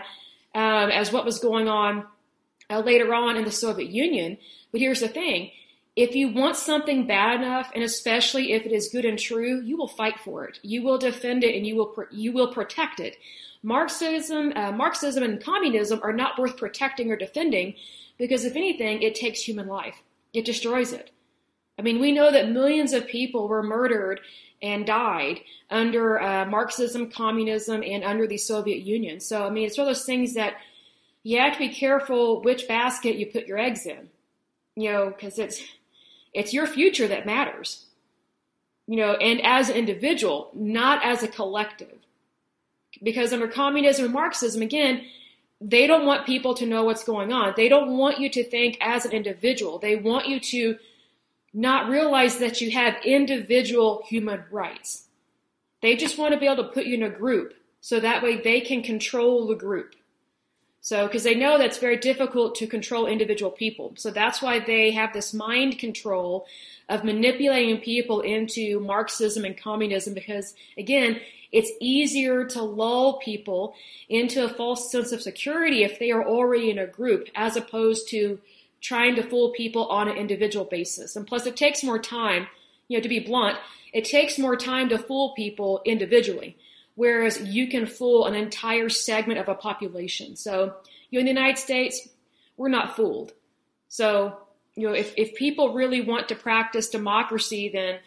[0.54, 2.04] um, as what was going on
[2.68, 4.38] uh, later on in the Soviet Union.
[4.72, 5.50] But here's the thing
[5.96, 9.76] if you want something bad enough, and especially if it is good and true, you
[9.76, 10.58] will fight for it.
[10.62, 13.16] You will defend it, and you will you will protect it.
[13.62, 17.74] Marxism, uh, Marxism, and communism are not worth protecting or defending
[18.18, 20.02] because, if anything, it takes human life.
[20.32, 21.10] It destroys it.
[21.80, 24.20] I mean, we know that millions of people were murdered
[24.60, 25.40] and died
[25.70, 29.18] under uh, Marxism, communism, and under the Soviet Union.
[29.18, 30.56] So, I mean, it's one of those things that
[31.22, 34.10] you have to be careful which basket you put your eggs in,
[34.76, 35.62] you know, because it's
[36.34, 37.86] it's your future that matters,
[38.86, 41.96] you know, and as an individual, not as a collective.
[43.02, 45.06] Because under communism and Marxism, again,
[45.62, 47.54] they don't want people to know what's going on.
[47.56, 49.78] They don't want you to think as an individual.
[49.78, 50.78] They want you to
[51.52, 55.04] not realize that you have individual human rights.
[55.82, 58.36] They just want to be able to put you in a group so that way
[58.36, 59.94] they can control the group.
[60.82, 63.92] So, because they know that's very difficult to control individual people.
[63.96, 66.46] So that's why they have this mind control
[66.88, 71.20] of manipulating people into Marxism and communism because, again,
[71.52, 73.74] it's easier to lull people
[74.08, 78.08] into a false sense of security if they are already in a group as opposed
[78.10, 78.38] to
[78.80, 81.16] trying to fool people on an individual basis.
[81.16, 82.46] And plus, it takes more time,
[82.88, 83.58] you know, to be blunt,
[83.92, 86.56] it takes more time to fool people individually,
[86.94, 90.36] whereas you can fool an entire segment of a population.
[90.36, 90.74] So,
[91.10, 92.08] you know, in the United States,
[92.56, 93.32] we're not fooled.
[93.88, 94.38] So,
[94.76, 97.98] you know, if, if people really want to practice democracy, then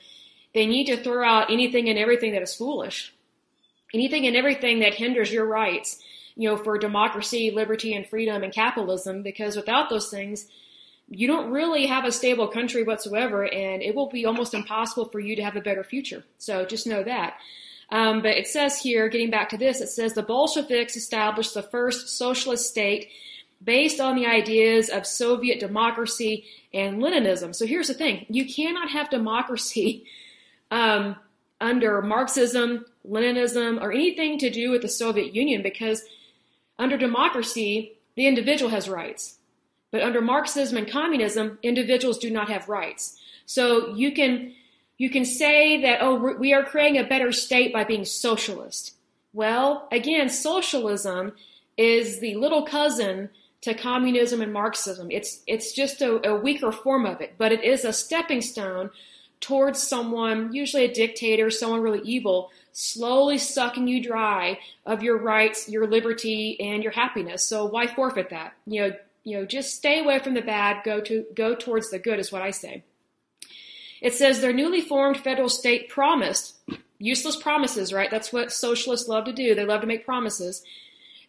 [0.54, 3.14] they need to throw out anything and everything that is foolish,
[3.94, 6.00] anything and everything that hinders your rights,
[6.36, 10.48] you know, for democracy, liberty, and freedom and capitalism, because without those things,
[11.10, 15.20] you don't really have a stable country whatsoever, and it will be almost impossible for
[15.20, 16.24] you to have a better future.
[16.38, 17.36] So just know that.
[17.90, 21.62] Um, but it says here, getting back to this, it says the Bolsheviks established the
[21.62, 23.10] first socialist state
[23.64, 27.54] based on the ideas of Soviet democracy and Leninism.
[27.54, 30.06] So here's the thing you cannot have democracy
[30.72, 31.16] um,
[31.62, 36.04] under Marxism, Leninism, or anything to do with the Soviet Union because
[36.84, 39.38] under democracy, the individual has rights.
[39.92, 43.18] But under Marxism and communism, individuals do not have rights.
[43.46, 44.54] So you can
[44.98, 48.96] you can say that oh we are creating a better state by being socialist.
[49.34, 51.34] Well, again, socialism
[51.78, 53.30] is the little cousin
[53.62, 55.10] to communism and Marxism.
[55.10, 58.90] It's it's just a, a weaker form of it, but it is a stepping stone
[59.40, 65.70] towards someone, usually a dictator, someone really evil, slowly sucking you dry of your rights,
[65.70, 67.46] your liberty, and your happiness.
[67.46, 68.54] So why forfeit that?
[68.66, 72.00] You know, you know, just stay away from the bad, go to go towards the
[72.00, 72.84] good is what I say.
[74.02, 76.56] It says their newly formed federal state promised
[77.04, 78.10] useless promises, right?
[78.10, 79.54] That's what socialists love to do.
[79.54, 80.64] They love to make promises.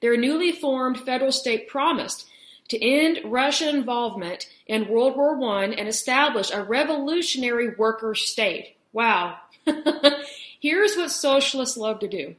[0.01, 2.27] Their newly formed federal state promised
[2.69, 8.77] to end Russian involvement in World War I and establish a revolutionary worker state.
[8.93, 9.39] Wow.
[10.65, 12.37] Here's what socialists love to do.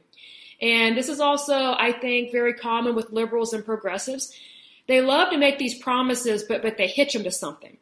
[0.60, 4.36] And this is also, I think, very common with liberals and progressives.
[4.88, 7.76] They love to make these promises, but but they hitch them to something.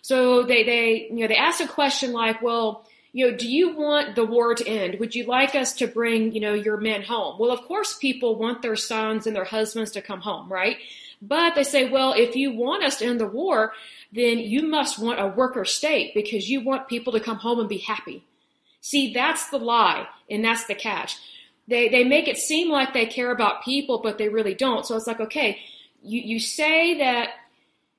[0.00, 3.76] So they they you know they ask a question like, well, you know, do you
[3.76, 4.98] want the war to end?
[5.00, 7.38] Would you like us to bring you know your men home?
[7.38, 10.78] Well, of course, people want their sons and their husbands to come home, right?
[11.20, 13.74] But they say, well, if you want us to end the war,
[14.12, 17.68] then you must want a worker state because you want people to come home and
[17.68, 18.24] be happy.
[18.80, 21.16] See, that's the lie, and that's the catch.
[21.68, 24.86] They they make it seem like they care about people, but they really don't.
[24.86, 25.58] So it's like, okay,
[26.02, 27.30] you, you say that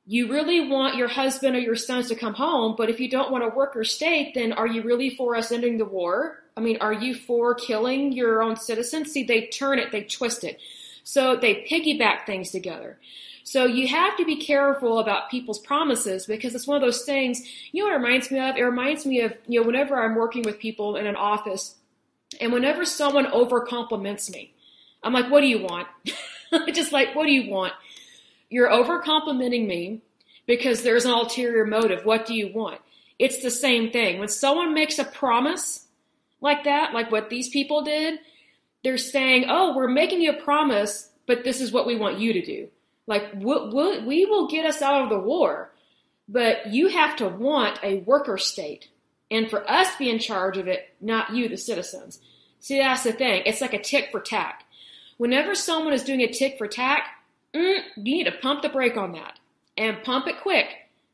[0.05, 3.31] you really want your husband or your sons to come home, but if you don't
[3.31, 6.39] want a worker state, then are you really for us ending the war?
[6.57, 9.11] I mean, are you for killing your own citizens?
[9.11, 10.59] See, they turn it, they twist it.
[11.03, 12.97] So they piggyback things together.
[13.43, 17.41] So you have to be careful about people's promises because it's one of those things,
[17.71, 18.55] you know what it reminds me of?
[18.55, 21.75] It reminds me of, you know, whenever I'm working with people in an office
[22.39, 24.53] and whenever someone over compliments me,
[25.03, 25.87] I'm like, what do you want?
[26.73, 27.73] Just like, what do you want?
[28.49, 30.01] You're over complimenting me
[30.45, 32.05] because there's an ulterior motive.
[32.05, 32.81] What do you want?
[33.17, 34.19] It's the same thing.
[34.19, 35.87] When someone makes a promise
[36.41, 38.19] like that, like what these people did,
[38.83, 42.33] they're saying, oh, we're making you a promise, but this is what we want you
[42.33, 42.67] to do.
[43.07, 45.71] Like, we'll, we'll, we will get us out of the war,
[46.27, 48.89] but you have to want a worker state.
[49.29, 52.19] And for us to be in charge of it, not you, the citizens.
[52.59, 53.43] See, that's the thing.
[53.45, 54.65] It's like a tick for tack.
[55.17, 57.07] Whenever someone is doing a tick for tack,
[57.53, 59.39] mm, you need to pump the brake on that
[59.77, 60.67] and pump it quick.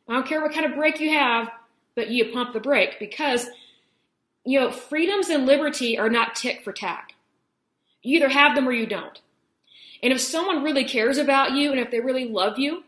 [0.07, 1.49] I don't care what kind of brake you have,
[1.95, 3.47] but you pump the brake because,
[4.45, 7.13] you know, freedoms and liberty are not tick for tack.
[8.01, 9.19] You either have them or you don't.
[10.03, 12.83] And if someone really cares about you and if they really love you,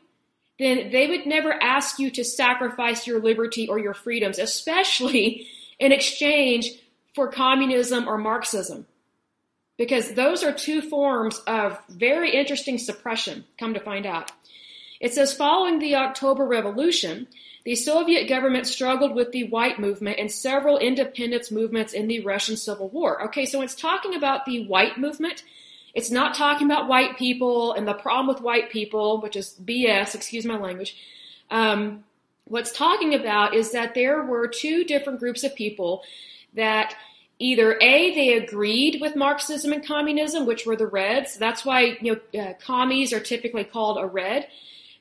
[0.60, 5.48] then they would never ask you to sacrifice your liberty or your freedoms, especially
[5.80, 6.72] in exchange
[7.16, 8.86] for communism or Marxism.
[9.78, 14.30] Because those are two forms of very interesting suppression, come to find out.
[15.00, 17.28] It says following the October Revolution,
[17.64, 22.58] the Soviet government struggled with the white movement and several independence movements in the Russian
[22.58, 23.24] Civil War.
[23.26, 25.44] Okay, so it's talking about the white movement.
[25.94, 30.16] It's not talking about white people and the problem with white people, which is BS,
[30.16, 30.96] excuse my language.
[31.50, 32.04] Um,
[32.46, 36.04] what's talking about is that there were two different groups of people
[36.54, 36.96] that
[37.40, 41.38] either A, they agreed with Marxism and communism, which were the Reds.
[41.38, 44.48] That's why, you know, uh, commies are typically called a Red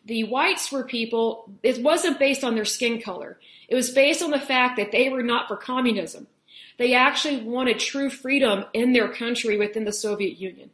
[0.08, 3.38] the whites were people, it wasn't based on their skin color.
[3.68, 6.26] It was based on the fact that they were not for communism.
[6.78, 10.70] They actually wanted true freedom in their country within the Soviet Union.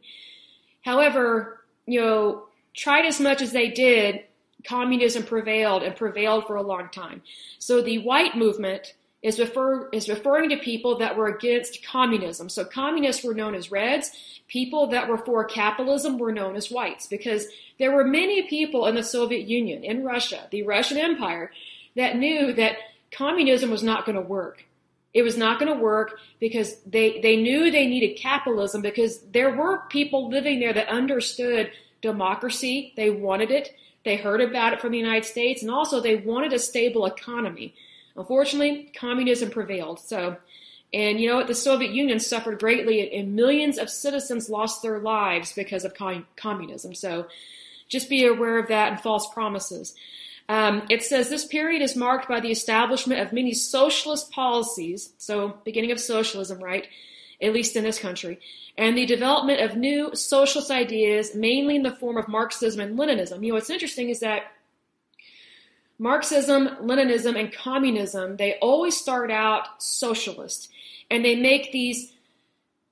[0.81, 4.23] However, you know, tried as much as they did,
[4.65, 7.21] communism prevailed and prevailed for a long time.
[7.59, 12.49] So the white movement is, refer, is referring to people that were against communism.
[12.49, 14.11] So communists were known as reds.
[14.47, 17.47] People that were for capitalism were known as whites because
[17.79, 21.51] there were many people in the Soviet Union, in Russia, the Russian Empire,
[21.95, 22.77] that knew that
[23.11, 24.65] communism was not going to work.
[25.15, 29.55] It was not going to work because they, they knew they needed capitalism because there
[29.55, 32.93] were people living there that understood democracy.
[32.97, 33.73] They wanted it.
[34.03, 37.73] They heard about it from the United States and also they wanted a stable economy.
[38.17, 40.01] Unfortunately, communism prevailed.
[40.01, 40.35] So,
[40.93, 41.47] and you know what?
[41.47, 46.27] The Soviet Union suffered greatly, and millions of citizens lost their lives because of com-
[46.37, 46.93] communism.
[46.93, 47.27] So,
[47.89, 49.95] just be aware of that and false promises.
[50.47, 55.57] Um, it says this period is marked by the establishment of many socialist policies, so
[55.63, 56.87] beginning of socialism, right?
[57.41, 58.39] At least in this country,
[58.77, 63.41] and the development of new socialist ideas, mainly in the form of Marxism and Leninism.
[63.43, 64.43] You know, what's interesting is that
[65.97, 70.69] Marxism, Leninism, and communism, they always start out socialist.
[71.09, 72.11] And they make these,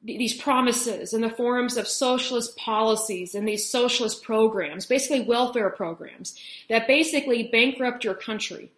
[0.03, 6.35] these promises in the forms of socialist policies and these socialist programs, basically welfare programs,
[6.69, 8.69] that basically bankrupt your country.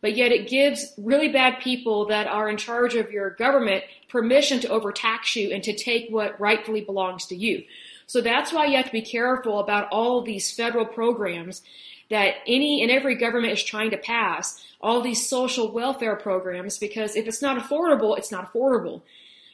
[0.00, 4.58] But yet it gives really bad people that are in charge of your government permission
[4.60, 7.62] to overtax you and to take what rightfully belongs to you.
[8.08, 11.62] So that's why you have to be careful about all of these federal programs
[12.10, 17.14] that any and every government is trying to pass all these social welfare programs because
[17.14, 19.02] if it's not affordable, it's not affordable.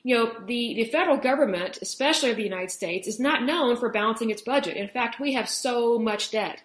[0.08, 4.30] You know, the, the federal government, especially the United States, is not known for balancing
[4.30, 4.78] its budget.
[4.78, 6.62] In fact, we have so much debt.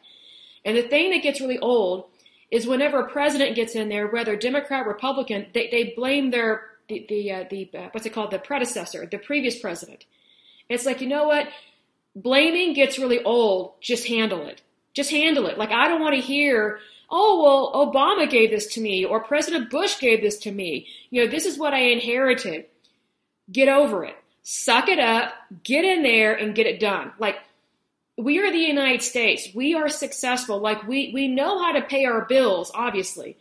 [0.63, 2.05] And the thing that gets really old
[2.51, 7.05] is whenever a president gets in there, whether Democrat, Republican, they, they blame their, the,
[7.09, 10.05] the, uh, the uh, what's it called, the predecessor, the previous president.
[10.69, 11.49] It's like, you know what?
[12.15, 13.73] Blaming gets really old.
[13.81, 14.61] Just handle it.
[14.93, 15.57] Just handle it.
[15.57, 16.79] Like, I don't want to hear,
[17.11, 20.87] oh, well, Obama gave this to me or President Bush gave this to me.
[21.09, 22.67] You know, this is what I inherited.
[23.51, 24.15] Get over it.
[24.43, 27.13] Suck it up, get in there and get it done.
[27.17, 27.37] Like,
[28.17, 29.47] we are the United States.
[29.55, 30.59] We are successful.
[30.59, 33.37] Like, we, we know how to pay our bills, obviously.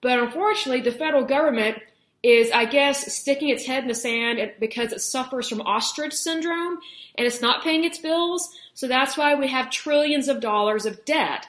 [0.00, 1.78] But unfortunately, the federal government
[2.22, 6.78] is, I guess, sticking its head in the sand because it suffers from ostrich syndrome
[7.16, 8.54] and it's not paying its bills.
[8.74, 11.46] So that's why we have trillions of dollars of debt.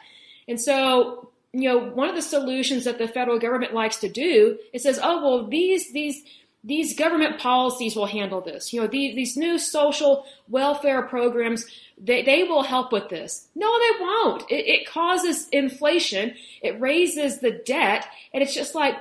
[0.47, 4.57] And so, you know, one of the solutions that the federal government likes to do,
[4.73, 6.23] it says, oh, well, these, these,
[6.63, 8.71] these government policies will handle this.
[8.71, 11.65] You know, these, these new social welfare programs,
[11.97, 13.47] they, they will help with this.
[13.55, 14.43] No, they won't.
[14.51, 16.35] It, it causes inflation.
[16.61, 18.05] It raises the debt.
[18.33, 18.95] And it's just like,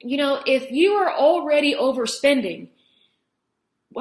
[0.00, 2.68] you know, if you are already overspending,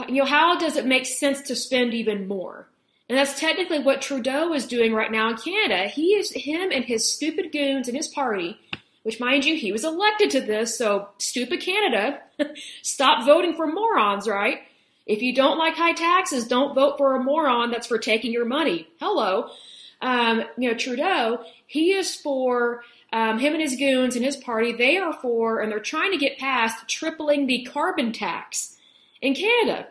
[0.09, 2.67] you know, how does it make sense to spend even more?
[3.07, 5.87] And that's technically what Trudeau is doing right now in Canada.
[5.87, 8.57] He is, him and his stupid goons and his party,
[9.03, 12.19] which mind you, he was elected to this, so stupid Canada,
[12.81, 14.59] stop voting for morons, right?
[15.05, 18.45] If you don't like high taxes, don't vote for a moron that's for taking your
[18.45, 18.87] money.
[18.99, 19.49] Hello.
[20.01, 24.71] um, you know, Trudeau, he is for um, him and his goons and his party.
[24.71, 28.77] They are for, and they're trying to get past tripling the carbon tax
[29.21, 29.87] in Canada.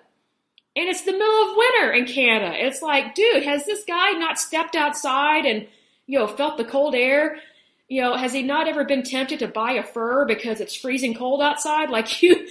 [0.75, 2.53] And it's the middle of winter in Canada.
[2.55, 5.67] It's like, dude, has this guy not stepped outside and,
[6.07, 7.37] you know, felt the cold air?
[7.93, 11.15] You know, has he not ever been tempted to buy a fur because it's freezing
[11.15, 11.91] cold outside?
[11.91, 12.47] Like you,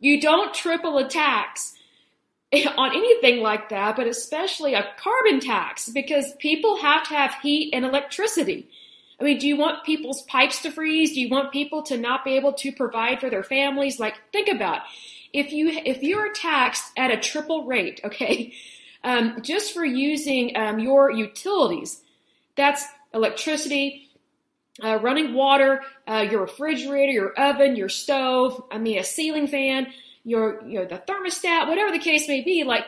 [0.00, 1.74] you don't triple a tax
[2.76, 7.72] on anything like that, but especially a carbon tax because people have to have heat
[7.72, 8.68] and electricity.
[9.20, 11.12] I mean, do you want people's pipes to freeze?
[11.12, 14.00] Do you want people to not be able to provide for their families?
[14.00, 14.82] Like, think about it
[15.32, 18.52] if you if you're taxed at a triple rate, okay,
[19.04, 22.02] um, just for using um, your utilities,
[22.56, 22.84] that's
[23.14, 24.09] electricity,
[24.82, 28.62] uh, running water, uh, your refrigerator, your oven, your stove.
[28.70, 29.88] I mean, a ceiling fan,
[30.24, 32.64] your you know the thermostat, whatever the case may be.
[32.64, 32.84] Like,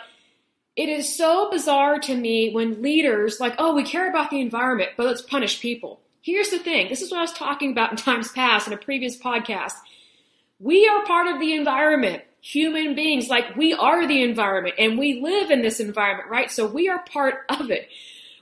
[0.76, 4.90] it is so bizarre to me when leaders like, oh, we care about the environment,
[4.96, 6.00] but let's punish people.
[6.22, 6.88] Here's the thing.
[6.88, 9.74] This is what I was talking about in times past in a previous podcast.
[10.58, 13.28] We are part of the environment human beings.
[13.28, 16.50] Like we are the environment and we live in this environment, right?
[16.50, 17.88] So we are part of it.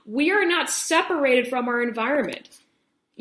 [0.05, 2.49] We are not separated from our environment.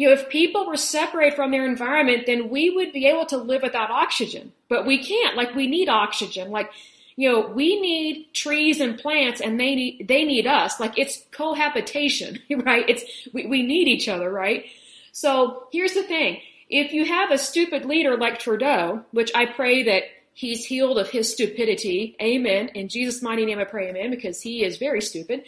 [0.01, 3.36] You know, if people were separated from their environment, then we would be able to
[3.36, 4.51] live without oxygen.
[4.66, 5.36] But we can't.
[5.36, 6.51] Like we need oxygen.
[6.51, 6.70] Like,
[7.16, 10.80] you know, we need trees and plants and they need they need us.
[10.80, 12.88] Like it's cohabitation, right?
[12.88, 14.64] It's we, we need each other, right?
[15.12, 16.40] So here's the thing.
[16.70, 21.11] If you have a stupid leader like Trudeau, which I pray that He's healed of
[21.11, 22.16] his stupidity.
[22.22, 22.68] Amen.
[22.68, 25.44] In Jesus' mighty name I pray amen because he is very stupid.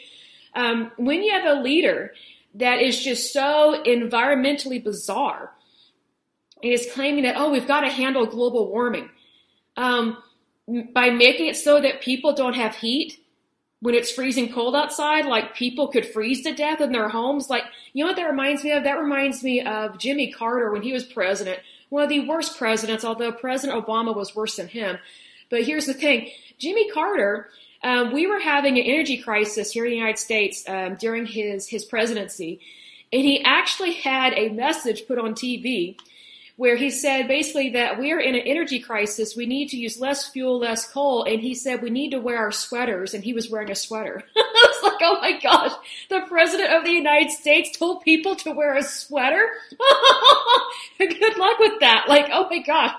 [0.54, 2.12] Um, when you have a leader
[2.54, 5.52] that is just so environmentally bizarre
[6.62, 9.08] and is claiming that, oh, we've got to handle global warming
[9.76, 10.22] um,
[10.92, 13.18] by making it so that people don't have heat
[13.80, 17.50] when it's freezing cold outside, like people could freeze to death in their homes.
[17.50, 18.84] Like, you know what that reminds me of?
[18.84, 21.58] That reminds me of Jimmy Carter when he was president
[21.92, 24.96] one of the worst presidents, although President Obama was worse than him.
[25.50, 27.50] But here's the thing Jimmy Carter,
[27.82, 31.68] um, we were having an energy crisis here in the United States um, during his,
[31.68, 32.60] his presidency,
[33.12, 35.96] and he actually had a message put on TV
[36.56, 39.34] where he said basically that we are in an energy crisis.
[39.34, 41.24] We need to use less fuel, less coal.
[41.24, 43.14] And he said we need to wear our sweaters.
[43.14, 44.22] And he was wearing a sweater.
[44.36, 45.72] I was like, oh my gosh,
[46.08, 49.48] the president of the United States told people to wear a sweater.
[50.98, 52.04] Good luck with that.
[52.08, 52.94] Like, oh my gosh.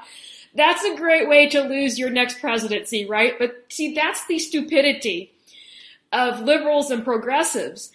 [0.55, 3.33] That's a great way to lose your next presidency, right?
[3.39, 5.31] But see, that's the stupidity
[6.11, 7.91] of liberals and progressives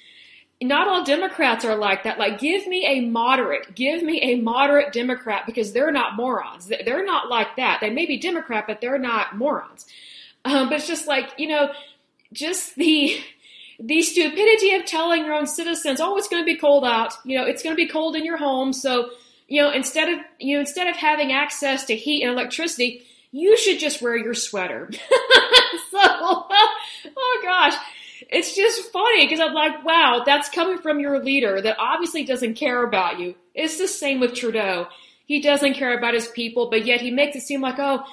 [0.61, 2.19] not all Democrats are like that.
[2.19, 6.67] Like, give me a moderate, give me a moderate Democrat because they're not morons.
[6.67, 7.79] They're not like that.
[7.81, 9.87] They may be Democrat, but they're not morons.
[10.45, 11.71] Um, but it's just like, you know,
[12.33, 13.21] just the,
[13.79, 17.15] the stupidity of telling your own citizens, oh, it's going to be cold out.
[17.25, 18.73] You know, it's going to be cold in your home.
[18.73, 19.11] So,
[19.49, 23.57] you know, instead of, you know, instead of having access to heat and electricity, you
[23.57, 24.89] should just wear your sweater.
[25.91, 27.75] so, oh gosh
[28.29, 32.55] it's just funny because I'm like, wow, that's coming from your leader that obviously doesn't
[32.55, 33.35] care about you.
[33.55, 34.89] It's the same with Trudeau.
[35.25, 38.05] He doesn't care about his people, but yet he makes it seem like, oh,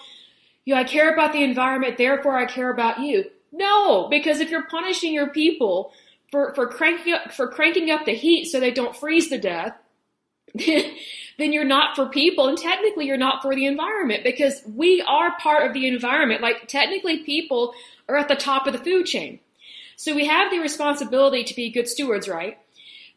[0.63, 3.25] you know, I care about the environment, therefore I care about you.
[3.51, 5.91] No, because if you're punishing your people
[6.31, 9.77] for, for cranking up for cranking up the heat so they don't freeze to death,
[11.37, 15.37] then you're not for people and technically you're not for the environment because we are
[15.37, 16.41] part of the environment.
[16.41, 17.73] Like technically people
[18.07, 19.39] are at the top of the food chain.
[19.95, 22.57] So we have the responsibility to be good stewards, right?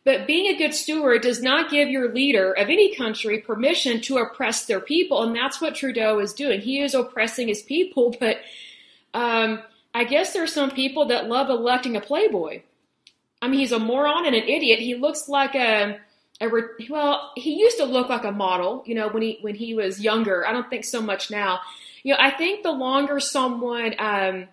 [0.05, 4.19] But being a good steward does not give your leader of any country permission to
[4.19, 5.23] oppress their people.
[5.23, 6.61] And that's what Trudeau is doing.
[6.61, 8.39] He is oppressing his people, but
[9.13, 9.61] um,
[9.95, 12.63] I guess there are some people that love electing a playboy.
[13.43, 14.79] I mean, he's a moron and an idiot.
[14.79, 15.99] He looks like a,
[16.41, 16.49] a
[16.89, 20.01] well, he used to look like a model, you know, when he when he was
[20.01, 20.47] younger.
[20.47, 21.61] I don't think so much now.
[22.03, 24.47] You know, I think the longer someone um,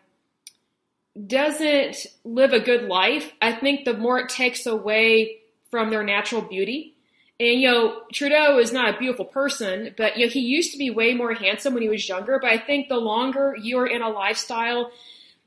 [1.27, 5.37] doesn't live a good life, I think the more it takes away
[5.69, 6.95] from their natural beauty.
[7.39, 10.77] And you know, Trudeau is not a beautiful person, but you know, he used to
[10.77, 12.39] be way more handsome when he was younger.
[12.41, 14.91] But I think the longer you're in a lifestyle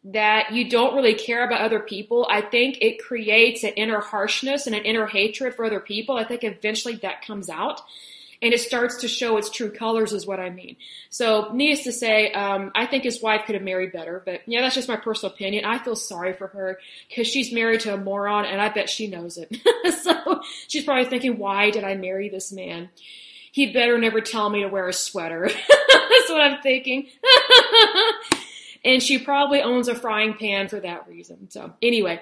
[0.05, 4.67] that you don't really care about other people, I think it creates an inner harshness
[4.67, 6.17] and an inner hatred for other people.
[6.17, 7.83] I think eventually that comes out
[8.41, 10.77] and it starts to show its true colors is what I mean.
[11.11, 14.61] So needless to say, um, I think his wife could have married better, but yeah,
[14.61, 15.65] that's just my personal opinion.
[15.65, 16.79] I feel sorry for her
[17.09, 19.57] because she's married to a moron and I bet she knows it.
[20.03, 22.91] so she's probably thinking, why did I marry this man?
[23.51, 25.49] He better never tell me to wear a sweater.
[25.79, 27.09] that's what I'm thinking.
[28.85, 31.51] and she probably owns a frying pan for that reason.
[31.51, 32.21] So anyway,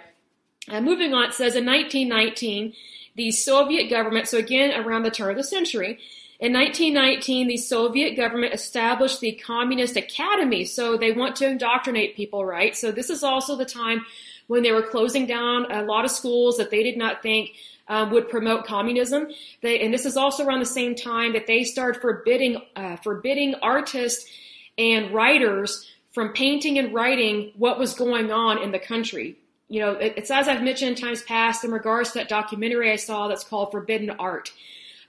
[0.68, 2.72] Uh, moving on, it says in 1919,
[3.14, 5.98] the Soviet government, so again around the turn of the century,
[6.38, 10.64] in 1919, the Soviet government established the Communist Academy.
[10.64, 12.76] So they want to indoctrinate people, right?
[12.76, 14.04] So this is also the time
[14.46, 17.52] when they were closing down a lot of schools that they did not think
[17.88, 19.28] um, would promote communism.
[19.62, 23.54] They, and this is also around the same time that they started forbidding uh, forbidding
[23.62, 24.28] artists
[24.76, 29.36] and writers from painting and writing what was going on in the country.
[29.68, 32.90] You know, it, it's as I've mentioned in times past in regards to that documentary
[32.90, 34.50] I saw that's called Forbidden Art.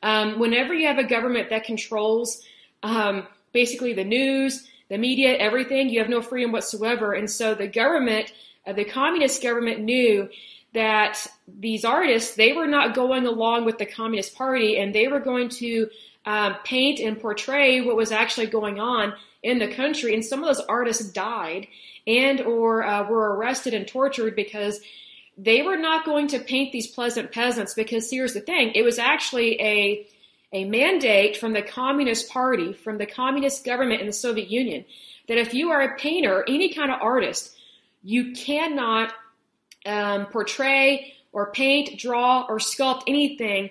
[0.04, 2.44] Um, whenever you have a government that controls
[2.84, 7.14] um, basically the news, the media, everything, you have no freedom whatsoever.
[7.14, 8.34] And so the government,
[8.66, 10.28] uh, the communist government knew
[10.74, 15.22] that these artists, they were not going along with the Communist Party and they were
[15.22, 15.90] going to
[16.26, 19.14] um, paint and portray what was actually going on
[19.48, 20.14] in the country.
[20.14, 21.68] And some of those artists died
[22.06, 24.82] and or uh, were arrested and tortured because
[25.38, 28.98] they were not going to paint these pleasant peasants because here's the thing it was
[29.00, 30.08] actually a
[30.54, 34.84] a mandate from the communist party from the communist government in the soviet union
[35.28, 37.56] that if you are a painter any kind of artist
[38.04, 39.14] you cannot
[39.86, 43.70] um, portray or paint draw or sculpt anything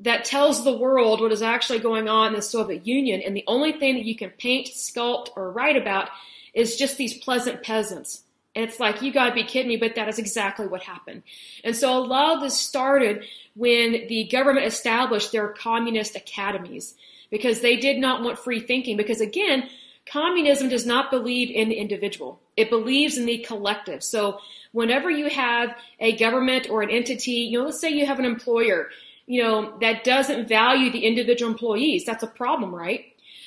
[0.00, 3.44] that tells the world what is actually going on in the soviet union and the
[3.46, 6.08] only thing that you can paint sculpt or write about
[6.54, 8.22] is just these pleasant peasants
[8.58, 11.22] and it's like, you gotta be kidding me, but that is exactly what happened.
[11.62, 13.24] And so a lot of this started
[13.54, 16.96] when the government established their communist academies
[17.30, 18.96] because they did not want free thinking.
[18.96, 19.70] Because again,
[20.06, 22.40] communism does not believe in the individual.
[22.56, 24.02] It believes in the collective.
[24.02, 24.40] So
[24.72, 28.24] whenever you have a government or an entity, you know, let's say you have an
[28.24, 28.88] employer,
[29.28, 33.04] you know, that doesn't value the individual employees, that's a problem, right?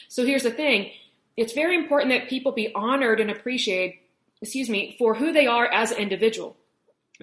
[0.08, 0.92] So here's the thing.
[1.36, 3.96] It's very important that people be honored and appreciated
[4.42, 6.58] excuse me, for who they are as an individual.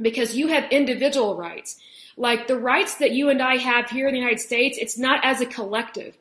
[0.01, 1.79] Because you have individual rights.
[2.17, 5.25] Like the rights that you and I have here in the United States, it's not
[5.25, 6.17] as a collective.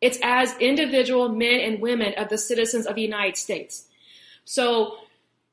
[0.00, 3.84] It's as individual men and women of the citizens of the United States.
[4.44, 4.96] So,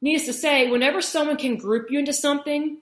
[0.01, 2.77] needless to say, whenever someone can group you into something,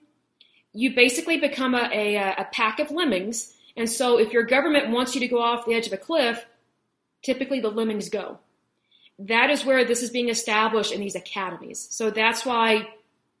[0.74, 3.52] you basically become a, a, a pack of lemmings.
[3.76, 6.44] And so, if your government wants you to go off the edge of a cliff,
[7.22, 8.38] typically the lemmings go
[9.18, 11.86] that is where this is being established in these academies.
[11.90, 12.88] So that's why,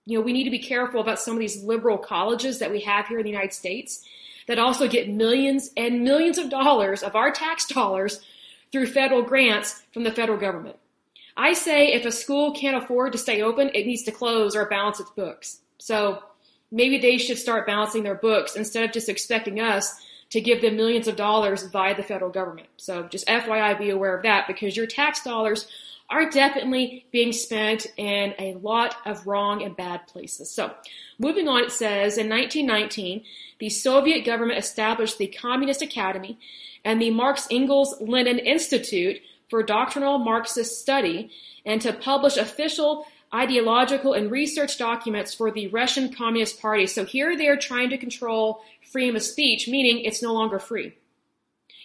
[0.06, 2.80] you know, we need to be careful about some of these liberal colleges that we
[2.80, 4.04] have here in the United States
[4.46, 8.20] that also get millions and millions of dollars of our tax dollars
[8.70, 10.76] through federal grants from the federal government.
[11.36, 14.66] I say if a school can't afford to stay open, it needs to close or
[14.66, 15.58] balance its books.
[15.78, 16.22] So
[16.74, 19.94] maybe they should start balancing their books instead of just expecting us
[20.30, 22.66] to give them millions of dollars via the federal government.
[22.76, 25.68] So just FYI, be aware of that because your tax dollars
[26.10, 30.50] are definitely being spent in a lot of wrong and bad places.
[30.50, 30.74] So
[31.18, 33.22] moving on, it says in 1919,
[33.60, 36.38] the Soviet government established the Communist Academy
[36.84, 41.30] and the Marx Engels Lenin Institute for doctrinal Marxist study
[41.64, 46.86] and to publish official ideological and research documents for the Russian Communist Party.
[46.86, 50.96] So here they are trying to control freedom of speech, meaning it's no longer free.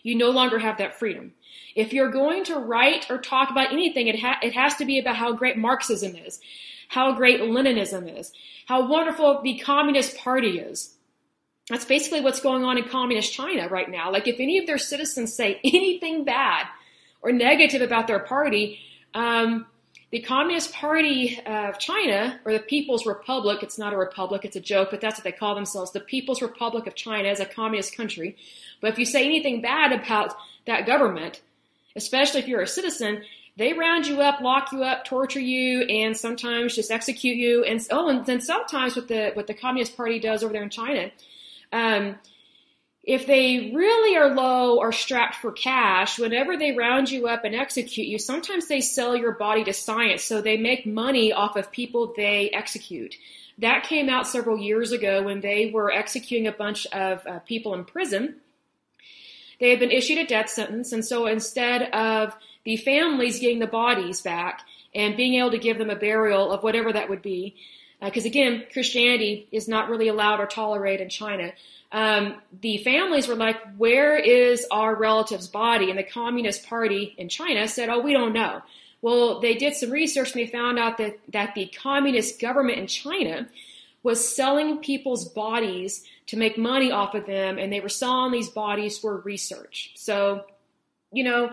[0.04, 1.34] You no longer have that freedom.
[1.76, 5.00] If you're going to write or talk about anything, it, ha- it has to be
[5.00, 6.40] about how great Marxism is,
[6.88, 8.32] how great Leninism is,
[8.66, 10.96] how wonderful the Communist Party is.
[11.70, 14.12] That's basically what's going on in Communist China right now.
[14.12, 16.68] Like, if any of their citizens say anything bad
[17.22, 18.80] or negative about their party,
[19.14, 19.66] um,
[20.12, 24.62] the Communist Party of China, or the People's Republic, it's not a republic, it's a
[24.62, 27.96] joke, but that's what they call themselves, the People's Republic of China is a communist
[27.96, 28.36] country.
[28.82, 31.42] But if you say anything bad about that government,
[31.96, 33.24] especially if you're a citizen,
[33.58, 37.64] they round you up, lock you up, torture you, and sometimes just execute you.
[37.64, 40.70] And oh, and then sometimes what the what the Communist Party does over there in
[40.70, 41.12] China,
[41.74, 42.16] um,
[43.10, 47.56] if they really are low or strapped for cash, whenever they round you up and
[47.56, 50.24] execute you, sometimes they sell your body to science.
[50.24, 53.16] So they make money off of people they execute.
[53.58, 57.74] That came out several years ago when they were executing a bunch of uh, people
[57.74, 58.36] in prison.
[59.60, 63.66] They had been issued a death sentence, and so instead of the families getting the
[63.66, 64.62] bodies back
[64.94, 67.56] and being able to give them a burial of whatever that would be,
[68.02, 71.52] because uh, again, Christianity is not really allowed or tolerated in China
[71.92, 75.90] um, the families were like, where is our relative's body?
[75.90, 78.62] And the Communist Party in China said, oh, we don't know.
[79.02, 82.88] Well, they did some research and they found out that, that the communist government in
[82.88, 83.48] China
[84.04, 88.50] was selling people's bodies to make money off of them, and they were selling these
[88.50, 89.92] bodies for research.
[89.96, 90.46] So,
[91.12, 91.52] you know,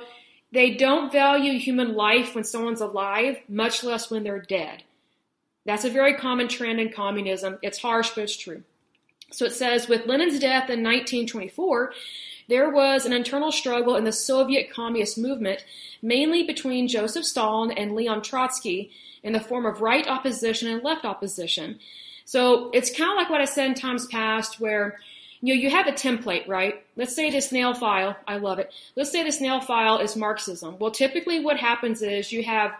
[0.52, 4.84] they don't value human life when someone's alive, much less when they're dead.
[5.66, 7.58] That's a very common trend in communism.
[7.60, 8.62] It's harsh, but it's true.
[9.32, 11.92] So it says, with Lenin's death in 1924,
[12.48, 15.64] there was an internal struggle in the Soviet communist movement,
[16.00, 18.92] mainly between Joseph Stalin and Leon Trotsky,
[19.24, 21.80] in the form of right opposition and left opposition.
[22.24, 25.00] So it's kind of like what I said in times past, where
[25.40, 26.84] you know you have a template, right?
[26.94, 28.72] Let's say this nail file, I love it.
[28.94, 30.78] Let's say this nail file is Marxism.
[30.78, 32.72] Well, typically what happens is you have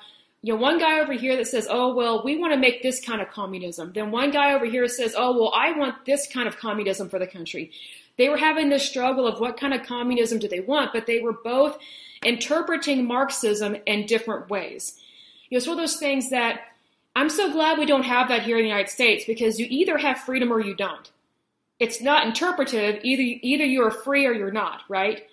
[0.47, 3.05] you know, one guy over here that says, oh, well, we want to make this
[3.05, 3.91] kind of communism.
[3.93, 7.19] Then one guy over here says, oh, well, I want this kind of communism for
[7.19, 7.73] the country.
[8.17, 11.19] They were having this struggle of what kind of communism do they want, but they
[11.19, 11.77] were both
[12.25, 14.97] interpreting Marxism in different ways.
[15.51, 16.61] You know, it's one of those things that
[17.17, 19.99] I'm so glad we don't have that here in the United States because you either
[19.99, 21.11] have freedom or you don't.
[21.81, 23.01] It's not interpretive.
[23.03, 25.25] Either either you are free or you're not, right?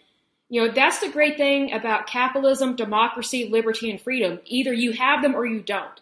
[0.54, 4.40] You know, that's the great thing about capitalism, democracy, liberty, and freedom.
[4.46, 6.00] Either you have them or you don't.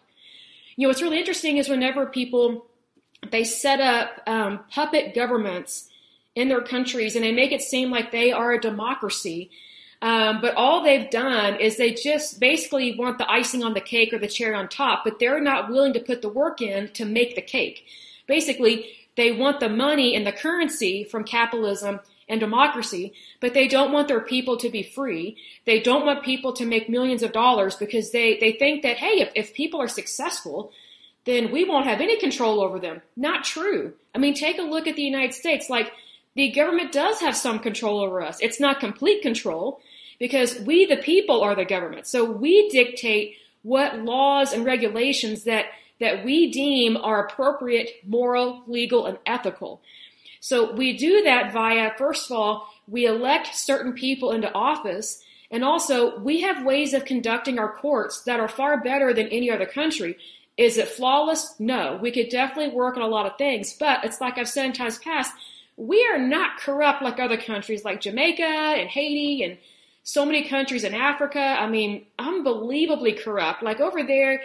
[0.76, 2.66] You know, what's really interesting is whenever people
[3.30, 5.88] they set up um, puppet governments
[6.34, 9.50] in their countries and they make it seem like they are a democracy.
[10.02, 14.12] Um, but all they've done is they just basically want the icing on the cake
[14.12, 17.06] or the cherry on top, but they're not willing to put the work in to
[17.06, 17.86] make the cake.
[18.26, 23.92] Basically, they want the money and the currency from capitalism and democracy, but they don't
[23.92, 25.36] want their people to be free.
[25.66, 29.20] They don't want people to make millions of dollars because they, they think that, hey,
[29.20, 30.72] if, if people are successful,
[31.24, 33.02] then we won't have any control over them.
[33.16, 33.94] Not true.
[34.14, 35.70] I mean, take a look at the United States.
[35.70, 35.92] Like,
[36.34, 38.38] the government does have some control over us.
[38.40, 39.80] It's not complete control
[40.18, 42.06] because we, the people, are the government.
[42.06, 45.66] So we dictate what laws and regulations that,
[46.00, 49.82] that we deem are appropriate, moral, legal, and ethical.
[50.42, 55.22] So we do that via, first of all, we elect certain people into office.
[55.52, 59.52] And also, we have ways of conducting our courts that are far better than any
[59.52, 60.18] other country.
[60.56, 61.54] Is it flawless?
[61.60, 61.96] No.
[62.02, 64.72] We could definitely work on a lot of things, but it's like I've said in
[64.72, 65.32] times past,
[65.76, 69.58] we are not corrupt like other countries like Jamaica and Haiti and
[70.02, 71.38] so many countries in Africa.
[71.38, 73.62] I mean, unbelievably corrupt.
[73.62, 74.42] Like over there,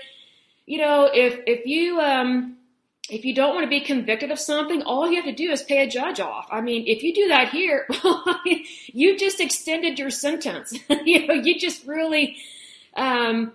[0.68, 2.58] you know, if if you um
[3.10, 5.64] if you don't want to be convicted of something, all you have to do is
[5.64, 6.48] pay a judge off.
[6.52, 7.88] I mean, if you do that here,
[8.88, 10.78] you just extended your sentence.
[11.06, 12.38] you know, you just really
[12.96, 13.54] um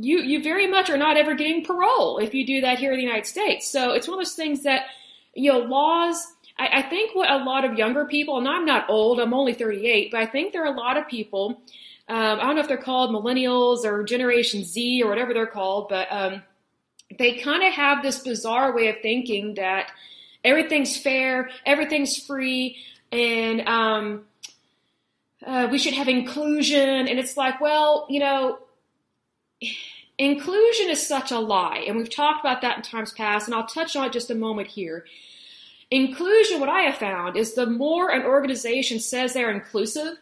[0.00, 2.98] you you very much are not ever getting parole if you do that here in
[2.98, 3.70] the United States.
[3.70, 4.86] So it's one of those things that
[5.34, 6.24] you know laws
[6.58, 9.54] I, I think what a lot of younger people, and I'm not old, I'm only
[9.54, 11.62] 38, but I think there are a lot of people.
[12.08, 15.88] Um, I don't know if they're called millennials or Generation Z or whatever they're called,
[15.88, 16.42] but um,
[17.16, 19.90] they kind of have this bizarre way of thinking that
[20.44, 22.76] everything's fair, everything's free,
[23.10, 24.24] and um,
[25.46, 27.08] uh, we should have inclusion.
[27.08, 28.58] And it's like, well, you know,
[30.18, 31.84] inclusion is such a lie.
[31.86, 34.34] And we've talked about that in times past, and I'll touch on it just a
[34.34, 35.04] moment here.
[35.90, 40.18] Inclusion, what I have found, is the more an organization says they're inclusive,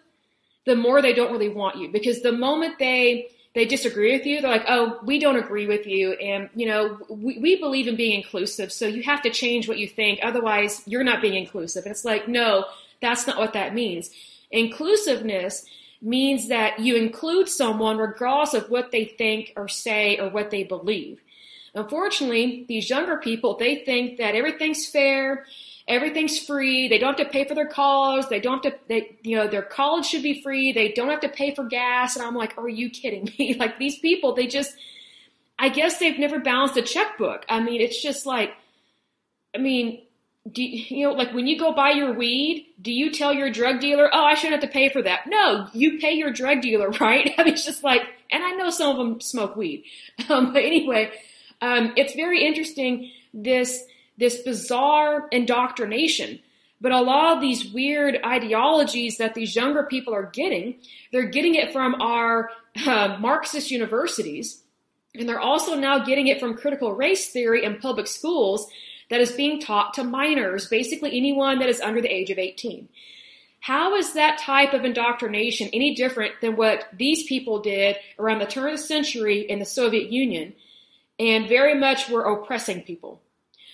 [0.65, 1.91] the more they don't really want you.
[1.91, 5.87] Because the moment they they disagree with you, they're like, oh, we don't agree with
[5.87, 9.67] you, and you know, we, we believe in being inclusive, so you have to change
[9.67, 11.87] what you think, otherwise you're not being inclusive.
[11.87, 12.67] And it's like, no,
[13.01, 14.11] that's not what that means.
[14.51, 15.65] Inclusiveness
[16.03, 20.63] means that you include someone regardless of what they think or say or what they
[20.63, 21.23] believe.
[21.75, 25.47] Unfortunately, these younger people, they think that everything's fair,
[25.89, 26.89] everything's free.
[26.89, 28.27] They don't have to pay for their college.
[28.29, 30.73] They don't have to, they, you know, their college should be free.
[30.73, 32.17] They don't have to pay for gas.
[32.17, 33.55] And I'm like, are you kidding me?
[33.59, 34.75] like these people, they just,
[35.59, 37.47] I guess they've never balanced a checkbook.
[37.49, 38.53] I mean, it's just like,
[39.55, 40.03] I mean,
[40.51, 43.51] do you, you know, like when you go buy your weed, do you tell your
[43.51, 45.27] drug dealer, oh, I shouldn't have to pay for that?
[45.27, 47.33] No, you pay your drug dealer, right?
[47.39, 49.85] I mean, it's just like, and I know some of them smoke weed.
[50.29, 51.13] Um, but anyway,
[51.61, 53.85] um, it's very interesting this
[54.19, 56.41] this bizarre indoctrination.
[56.81, 60.77] But a lot of these weird ideologies that these younger people are getting,
[61.11, 62.51] they're getting it from our
[62.87, 64.63] uh, Marxist universities,
[65.15, 68.69] and they're also now getting it from critical race theory in public schools
[69.09, 72.89] that is being taught to minors, basically anyone that is under the age of 18.
[73.61, 78.47] How is that type of indoctrination any different than what these people did around the
[78.47, 80.53] turn of the century in the Soviet Union?
[81.19, 83.21] and very much we're oppressing people.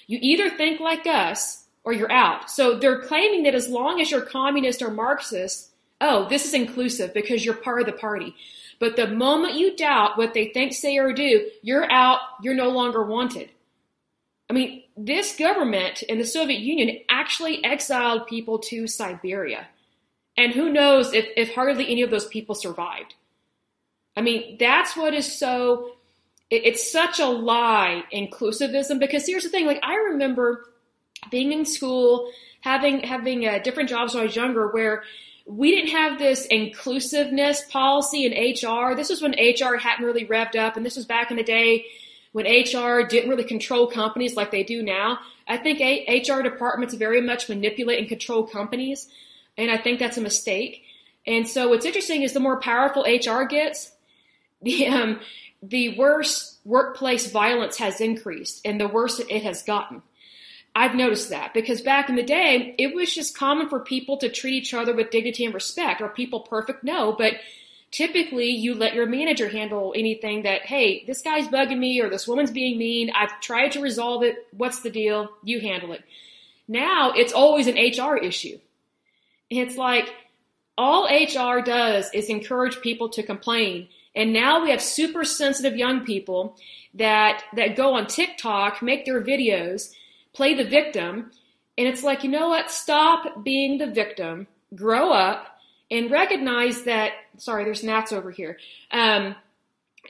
[0.06, 2.50] You either think like us or you're out.
[2.50, 7.14] So they're claiming that as long as you're communist or Marxist, oh, this is inclusive
[7.14, 8.34] because you're part of the party.
[8.78, 12.70] But the moment you doubt what they think, say, or do, you're out, you're no
[12.70, 13.50] longer wanted.
[14.50, 19.68] I mean, this government in the Soviet Union actually exiled people to Siberia.
[20.36, 23.14] And who knows if, if hardly any of those people survived.
[24.16, 25.92] I mean, that's what is so
[26.52, 30.68] it, it's such a lie, inclusivism, because here's the thing, like I remember
[31.30, 32.30] being in school,
[32.60, 35.02] having having uh, different jobs when I was younger, where
[35.46, 38.94] we didn't have this inclusiveness policy in HR.
[38.94, 41.86] This was when HR hadn't really revved up, and this was back in the day
[42.32, 45.20] when HR didn't really control companies like they do now.
[45.48, 49.08] I think HR departments very much manipulate and control companies,
[49.56, 50.82] and I think that's a mistake.
[51.26, 53.92] And so what's interesting is the more powerful HR gets,
[54.62, 55.20] the um,
[55.62, 60.02] the worse workplace violence has increased and the worse it has gotten.
[60.74, 64.30] I've noticed that because back in the day, it was just common for people to
[64.30, 66.00] treat each other with dignity and respect.
[66.00, 66.82] Are people perfect?
[66.82, 67.34] No, but
[67.90, 72.26] typically you let your manager handle anything that, hey, this guy's bugging me or this
[72.26, 73.10] woman's being mean.
[73.14, 74.46] I've tried to resolve it.
[74.52, 75.28] What's the deal?
[75.44, 76.02] You handle it.
[76.66, 78.58] Now it's always an HR issue.
[79.50, 80.08] It's like
[80.78, 83.88] all HR does is encourage people to complain.
[84.14, 86.56] And now we have super sensitive young people
[86.94, 89.92] that, that go on TikTok, make their videos,
[90.32, 91.30] play the victim.
[91.78, 92.70] And it's like, you know what?
[92.70, 95.46] Stop being the victim, grow up,
[95.90, 98.58] and recognize that, sorry, there's gnats over here.
[98.90, 99.34] Um,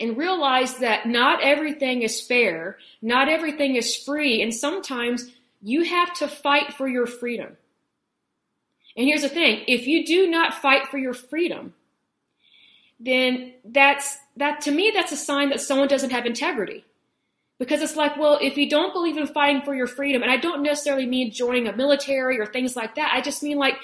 [0.01, 5.31] and realize that not everything is fair, not everything is free, and sometimes
[5.63, 7.57] you have to fight for your freedom.
[8.97, 11.75] And here's the thing if you do not fight for your freedom,
[13.05, 16.85] then that's that to me that's a sign that someone doesn't have integrity.
[17.59, 20.37] Because it's like, well, if you don't believe in fighting for your freedom, and I
[20.37, 23.77] don't necessarily mean joining a military or things like that, I just mean like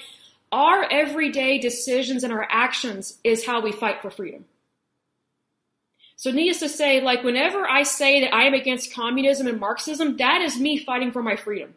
[0.51, 4.47] our everyday decisions and our actions is how we fight for freedom.
[6.17, 10.17] So, needless to say, like, whenever I say that I am against communism and Marxism,
[10.17, 11.75] that is me fighting for my freedom.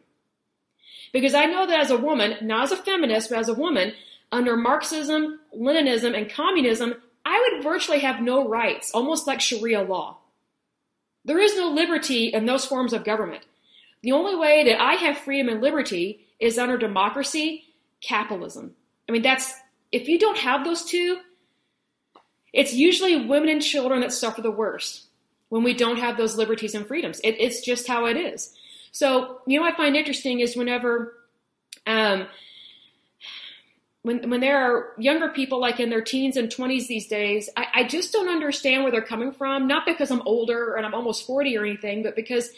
[1.13, 3.93] Because I know that as a woman, not as a feminist, but as a woman,
[4.31, 6.95] under Marxism, Leninism, and communism,
[7.31, 10.17] I would virtually have no rights, almost like Sharia law.
[11.23, 13.43] There is no liberty in those forms of government.
[14.01, 17.63] The only way that I have freedom and liberty is under democracy,
[18.01, 18.75] capitalism.
[19.07, 19.53] I mean, that's,
[19.93, 21.19] if you don't have those two,
[22.51, 25.05] it's usually women and children that suffer the worst
[25.47, 27.21] when we don't have those liberties and freedoms.
[27.23, 28.53] It, it's just how it is.
[28.91, 31.13] So, you know, I find interesting is whenever,
[31.87, 32.27] um,
[34.03, 37.67] when when there are younger people like in their teens and 20s these days, I,
[37.73, 39.67] I just don't understand where they're coming from.
[39.67, 42.49] Not because I'm older and I'm almost 40 or anything, but because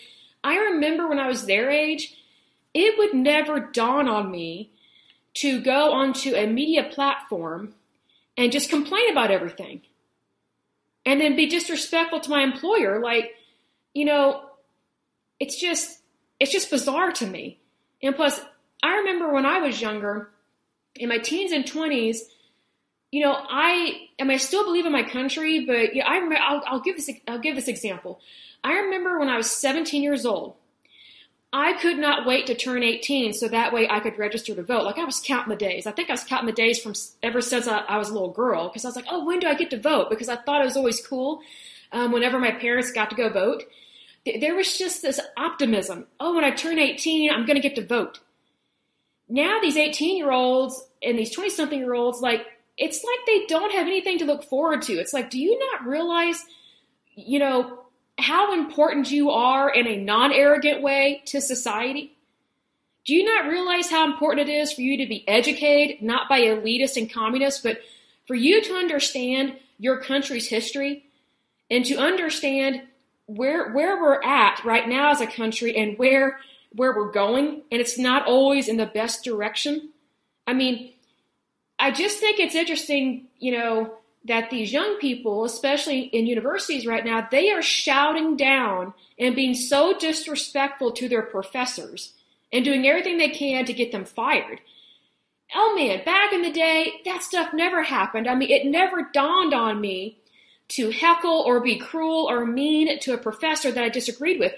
[0.44, 2.16] I remember when I was their age,
[2.74, 4.72] it would never dawn on me
[5.36, 7.74] to go onto a media platform
[8.38, 9.82] and just complain about everything.
[11.06, 13.02] And then be disrespectful to my employer.
[13.02, 13.34] Like,
[13.94, 14.50] you know,
[15.40, 16.00] it's just
[16.40, 17.60] it's just bizarre to me.
[18.02, 18.40] And plus,
[18.82, 20.30] I remember when I was younger,
[20.96, 22.18] in my teens and 20s,
[23.12, 26.64] you know, I am I still believe in my country, but yeah, I remember, I'll,
[26.66, 28.20] I'll give this I'll give this example.
[28.64, 30.56] I remember when I was 17 years old,
[31.52, 34.86] I could not wait to turn 18 so that way I could register to vote.
[34.86, 35.86] Like I was counting the days.
[35.86, 38.32] I think I was counting the days from ever since I, I was a little
[38.32, 40.10] girl because I was like, oh, when do I get to vote?
[40.10, 41.42] Because I thought it was always cool
[41.92, 43.66] um, whenever my parents got to go vote.
[44.26, 46.08] There was just this optimism.
[46.20, 48.20] Oh, when I turn 18, I'm going to get to vote
[49.34, 52.46] now these 18 year olds and these 20 something year olds, like,
[52.78, 54.94] it's like they don't have anything to look forward to.
[54.94, 56.44] It's like, do you not realize,
[57.16, 57.80] you know,
[58.20, 62.16] how important you are in a non arrogant way to society?
[63.06, 66.42] Do you not realize how important it is for you to be educated, not by
[66.42, 67.80] elitists and communists, but
[68.28, 71.06] for you to understand your country's history
[71.72, 72.84] and to understand
[73.26, 76.38] where where we're at right now as a country and where
[76.74, 79.90] where we're going and it's not always in the best direction.
[80.46, 80.92] I mean,
[81.80, 83.94] I just think it's interesting, you know,
[84.26, 89.54] that these young people, especially in universities right now, they are shouting down and being
[89.54, 92.14] so disrespectful to their professors
[92.52, 94.62] and doing everything they can to get them fired.
[95.54, 98.28] Oh man, back in the day, that stuff never happened.
[98.28, 100.18] I mean, it never dawned on me
[100.70, 104.54] to heckle or be cruel or mean to a professor that I disagreed with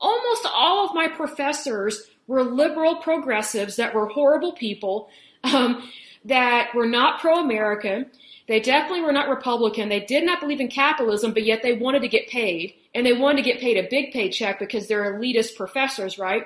[0.00, 5.08] almost all of my professors were liberal progressives that were horrible people,
[5.44, 5.88] um,
[6.24, 8.06] that were not pro American.
[8.46, 9.88] They definitely were not Republican.
[9.88, 12.74] They did not believe in capitalism, but yet they wanted to get paid.
[12.94, 16.44] And they wanted to get paid a big paycheck because they're elitist professors, right?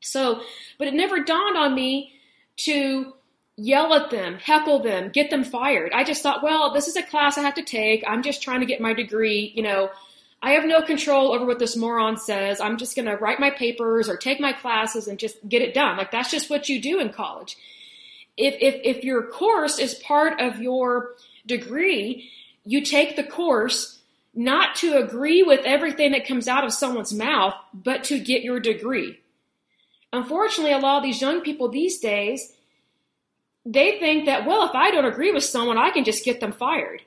[0.00, 0.42] So,
[0.78, 2.12] but it never dawned on me
[2.58, 3.14] to
[3.56, 5.92] yell at them, heckle them, get them fired.
[5.94, 8.04] I just thought, well, this is a class I have to take.
[8.06, 9.90] I'm just trying to get my degree, you know,
[10.42, 12.60] I have no control over what this moron says.
[12.60, 15.74] I'm just going to write my papers or take my classes and just get it
[15.74, 15.98] done.
[15.98, 17.56] Like that's just what you do in college.
[18.36, 21.14] If, if, if your course is part of your
[21.46, 22.30] degree,
[22.64, 23.98] you take the course
[24.34, 28.60] not to agree with everything that comes out of someone's mouth, but to get your
[28.60, 29.18] degree.
[30.12, 32.52] unfortunately, a lot of these young people these days,
[33.66, 36.52] they think that, well, if I don't agree with someone, I can just get them
[36.52, 37.02] fired.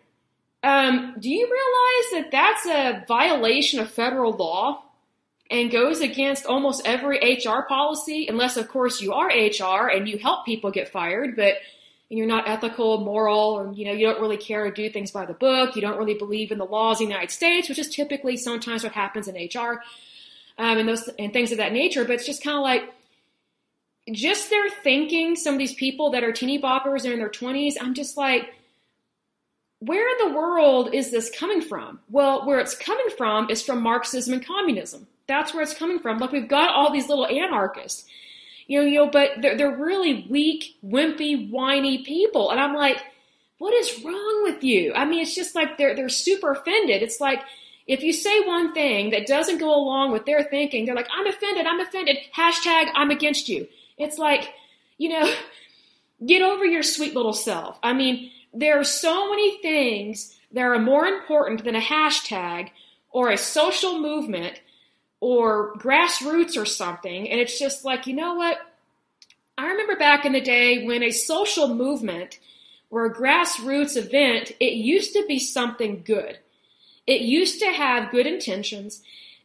[0.64, 4.84] Um, do you realize that that's a violation of federal law
[5.52, 10.18] and goes against almost every HR policy, unless, of course, you are HR and you
[10.18, 11.56] help people get fired, but
[12.10, 15.26] you're not ethical, moral, or you know you don't really care to do things by
[15.26, 15.76] the book.
[15.76, 18.84] You don't really believe in the laws of the United States, which is typically sometimes
[18.84, 19.82] what happens in HR
[20.58, 22.06] um, and those and things of that nature.
[22.06, 22.84] But it's just kind of like
[24.12, 25.36] just their thinking.
[25.36, 27.78] Some of these people that are teeny boppers are in their twenties.
[27.82, 28.54] I'm just like,
[29.86, 32.00] where in the world is this coming from?
[32.10, 35.08] Well, where it's coming from is from Marxism and communism.
[35.28, 36.20] That's where it's coming from.
[36.20, 38.06] Like we've got all these little anarchists,
[38.68, 42.52] you know, you know, but they're, they're really weak, wimpy, whiny people.
[42.52, 42.98] And I'm like,
[43.58, 44.94] what is wrong with you?
[44.94, 47.02] I mean, it's just like they're, they're super offended.
[47.02, 47.40] It's like,
[47.86, 51.28] if you say one thing that doesn't go along with their thinking, they're like, I'm
[51.28, 53.68] offended, I'm offended, hashtag I'm against you.
[53.98, 54.54] It's like,
[54.98, 55.34] you know,
[56.26, 57.78] get over your sweet little self.
[57.84, 62.70] I mean, there are so many things that are more important than a hashtag
[63.12, 64.62] or a social movement
[65.20, 67.30] or grassroots or something.
[67.30, 68.58] And it's just like, you know what?
[69.58, 72.40] I remember back in the day when a social movement
[72.90, 76.38] or a grassroots event, it used to be something good.
[77.08, 79.02] It used to have good intentions,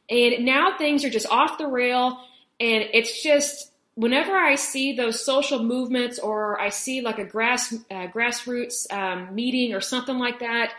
[0.08, 2.20] and now things are just off the rail,
[2.60, 3.67] and it's just
[3.98, 9.34] whenever I see those social movements or I see like a grass uh, grassroots um,
[9.34, 10.72] meeting or something like that,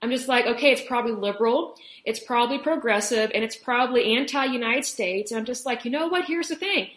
[0.00, 5.32] I'm just like, okay, it's probably liberal, it's probably progressive, and it's probably anti-United States.
[5.32, 6.26] And I'm just like, you know what?
[6.26, 6.88] Here's the thing: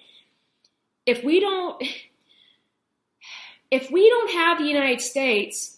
[1.08, 1.84] if we don't,
[3.72, 5.78] if we don't have the United States,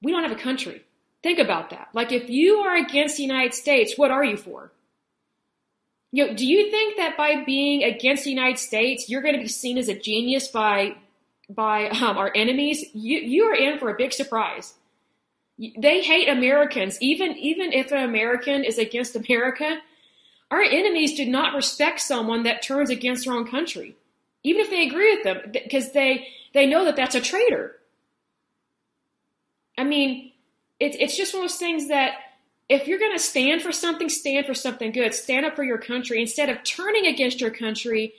[0.00, 0.82] we don't have a country.
[1.22, 1.88] Think about that.
[1.92, 4.72] Like, if you are against the United States, what are you for?
[6.12, 9.40] You know, do you think that by being against the United States, you're going to
[9.40, 10.96] be seen as a genius by
[11.48, 12.84] by um, our enemies?
[12.92, 14.74] You you are in for a big surprise.
[15.58, 19.78] They hate Americans, even even if an American is against America.
[20.50, 23.94] Our enemies do not respect someone that turns against their own country,
[24.42, 27.76] even if they agree with them, because they they know that that's a traitor.
[29.78, 30.32] I mean,
[30.80, 32.14] it's it's just one of those things that
[32.70, 35.12] if you're going to stand for something, stand for something good.
[35.12, 38.14] Stand up for your country instead of turning against your country.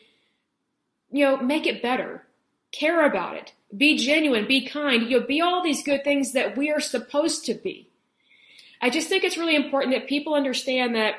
[1.10, 2.28] You know, make it better.
[2.74, 3.54] Care about it.
[3.76, 4.46] Be genuine.
[4.48, 5.10] Be kind.
[5.10, 7.88] You know, be all these good things that we are supposed to be.
[8.82, 11.16] I just think it's really important that people understand that,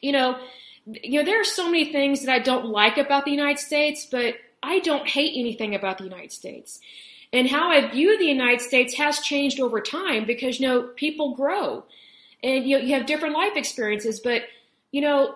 [0.00, 0.38] you know,
[0.86, 4.06] you know, there are so many things that I don't like about the United States,
[4.08, 6.78] but I don't hate anything about the United States.
[7.32, 11.34] And how I view the United States has changed over time because, you know, people
[11.34, 11.84] grow
[12.42, 14.20] and you, know, you have different life experiences.
[14.20, 14.42] But,
[14.90, 15.34] you know,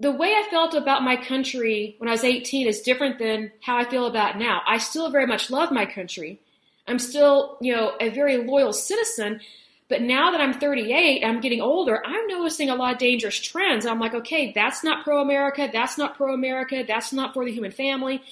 [0.00, 3.76] the way I felt about my country when I was 18 is different than how
[3.76, 4.62] I feel about now.
[4.66, 6.40] I still very much love my country.
[6.86, 9.40] I'm still, you know, a very loyal citizen.
[9.88, 13.84] But now that I'm 38, I'm getting older, I'm noticing a lot of dangerous trends.
[13.84, 15.68] I'm like, okay, that's not pro America.
[15.72, 16.82] That's not pro America.
[16.86, 18.22] That's not for the human family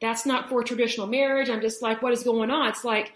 [0.00, 1.50] that's not for traditional marriage.
[1.50, 2.68] I'm just like, what is going on?
[2.68, 3.12] It's like,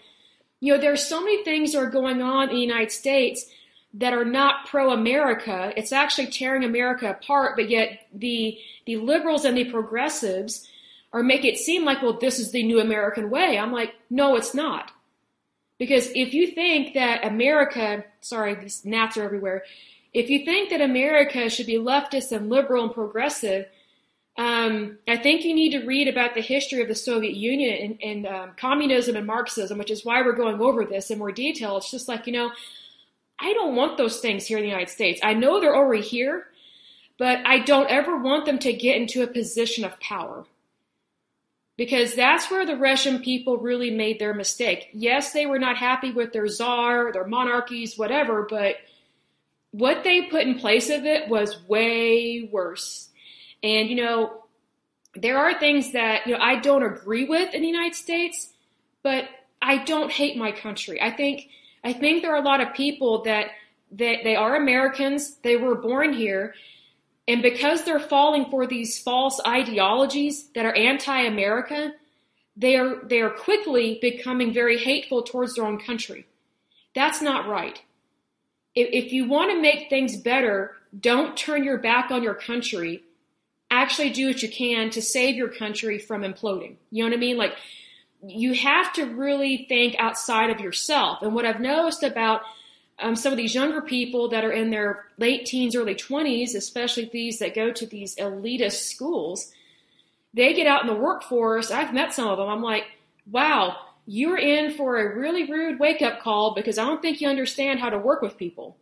[0.59, 3.47] you know, there's so many things that are going on in the United States
[3.95, 5.73] that are not pro America.
[5.75, 10.67] It's actually tearing America apart, but yet the the liberals and the progressives
[11.13, 13.57] are making it seem like, well, this is the new American way.
[13.57, 14.91] I'm like, no, it's not.
[15.79, 19.63] Because if you think that America, sorry, these gnats are everywhere.
[20.13, 23.65] If you think that America should be leftist and liberal and progressive,
[24.37, 28.25] um, I think you need to read about the history of the Soviet Union and,
[28.25, 31.77] and um, communism and Marxism, which is why we're going over this in more detail.
[31.77, 32.51] It's just like, you know,
[33.39, 35.19] I don't want those things here in the United States.
[35.23, 36.47] I know they're already here,
[37.17, 40.45] but I don't ever want them to get into a position of power.
[41.77, 44.87] Because that's where the Russian people really made their mistake.
[44.93, 48.77] Yes, they were not happy with their czar, their monarchies, whatever, but
[49.71, 53.09] what they put in place of it was way worse
[53.65, 54.43] and, you know,
[55.15, 58.53] there are things that, you know, I don't agree with in the United States,
[59.01, 59.27] but
[59.59, 61.01] I don't hate my country.
[61.01, 61.49] I think,
[61.85, 63.51] I think there are a lot of people that,
[63.91, 66.55] that they are Americans, they were born here,
[67.27, 71.93] and because they're falling for these false ideologies that are anti-America,
[72.57, 76.25] they are, they are quickly becoming very hateful towards their own country.
[76.93, 77.81] That's not right.
[78.73, 83.03] If, if you want to make things better, don't turn your back on your country
[83.71, 86.75] actually do what you can to save your country from imploding.
[86.91, 87.37] You know what I mean?
[87.37, 87.55] Like,
[88.23, 91.21] you have to really think outside of yourself.
[91.21, 92.41] And what I've noticed about
[92.99, 97.09] um, some of these younger people that are in their late teens, early 20s, especially
[97.11, 99.51] these that go to these elitist schools,
[100.33, 101.71] they get out in the workforce.
[101.71, 102.47] I've met some of them.
[102.47, 102.85] I'm like,
[103.29, 107.27] wow, you're in for a really rude wake up call because I don't think you
[107.27, 108.77] understand how to work with people.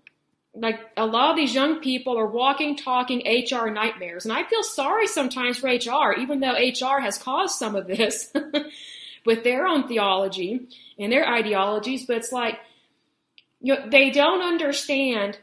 [0.55, 4.25] Like a lot of these young people are walking, talking HR nightmares.
[4.25, 8.31] And I feel sorry sometimes for HR, even though HR has caused some of this
[9.25, 10.67] with their own theology
[10.99, 12.05] and their ideologies.
[12.05, 12.59] But it's like,
[13.61, 15.37] you know, they don't understand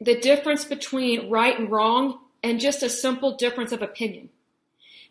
[0.00, 4.28] the difference between right and wrong and just a simple difference of opinion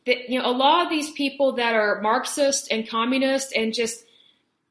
[0.05, 4.03] that you know a lot of these people that are Marxist and communist and just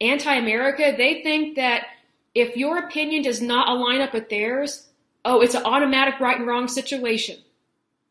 [0.00, 1.86] anti-America, they think that
[2.34, 4.88] if your opinion does not align up with theirs,
[5.24, 7.36] oh, it's an automatic right and wrong situation.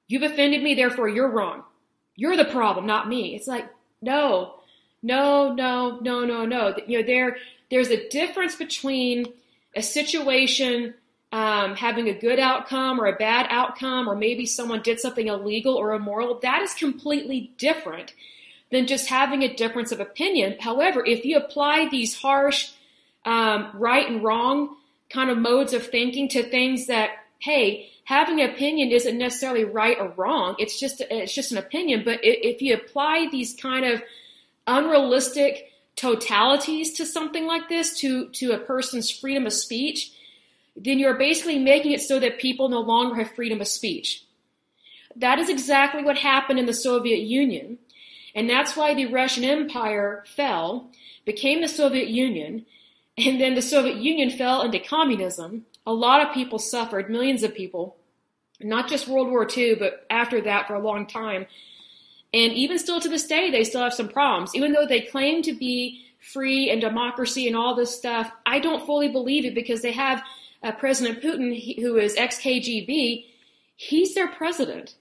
[0.07, 1.63] You've offended me, therefore you're wrong.
[2.15, 3.35] You're the problem, not me.
[3.35, 3.65] It's like
[4.01, 4.55] no,
[5.03, 6.75] no, no, no, no, no.
[6.87, 7.37] You know there
[7.69, 9.25] there's a difference between
[9.75, 10.93] a situation
[11.31, 15.75] um, having a good outcome or a bad outcome, or maybe someone did something illegal
[15.75, 18.13] or immoral, that is completely different
[18.69, 20.57] than just having a difference of opinion.
[20.59, 22.71] However, if you apply these harsh
[23.25, 24.75] um, right and wrong
[25.09, 29.97] kind of modes of thinking to things that, hey, having an opinion isn't necessarily right
[29.99, 30.55] or wrong.
[30.59, 32.03] It's just it's just an opinion.
[32.03, 34.01] But if you apply these kind of
[34.77, 40.11] unrealistic totalities to something like this, to to a person's freedom of speech,
[40.75, 44.23] then you're basically making it so that people no longer have freedom of speech.
[45.15, 47.77] That is exactly what happened in the Soviet Union.
[48.33, 50.89] And that's why the Russian Empire fell,
[51.25, 52.65] became the Soviet Union,
[53.17, 55.65] and then the Soviet Union fell into communism.
[55.85, 57.97] A lot of people suffered, millions of people,
[58.61, 61.45] not just World War II, but after that for a long time.
[62.33, 64.55] And even still to this day, they still have some problems.
[64.55, 68.85] Even though they claim to be free and democracy and all this stuff, I don't
[68.85, 70.23] fully believe it because they have
[70.63, 73.25] uh, President Putin, who is ex KGB,
[73.75, 74.95] he's their president,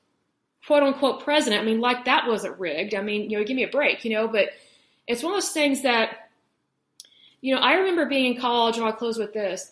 [0.67, 1.63] quote unquote president.
[1.63, 2.95] I mean, like that wasn't rigged.
[2.95, 4.49] I mean, you know, give me a break, you know, but
[5.07, 6.31] it's one of those things that,
[7.41, 9.71] you know, I remember being in college, and I'll close with this.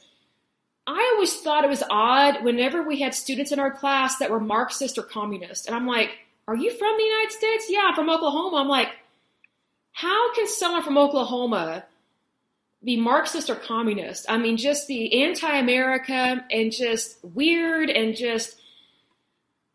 [0.86, 4.40] I always thought it was odd whenever we had students in our class that were
[4.40, 5.66] Marxist or communist.
[5.66, 6.10] And I'm like,
[6.48, 7.66] are you from the United States?
[7.68, 8.56] Yeah, I'm from Oklahoma.
[8.56, 8.88] I'm like,
[9.92, 11.84] how can someone from Oklahoma
[12.82, 14.26] be Marxist or communist.
[14.28, 18.56] I mean, just the anti-America and just weird and just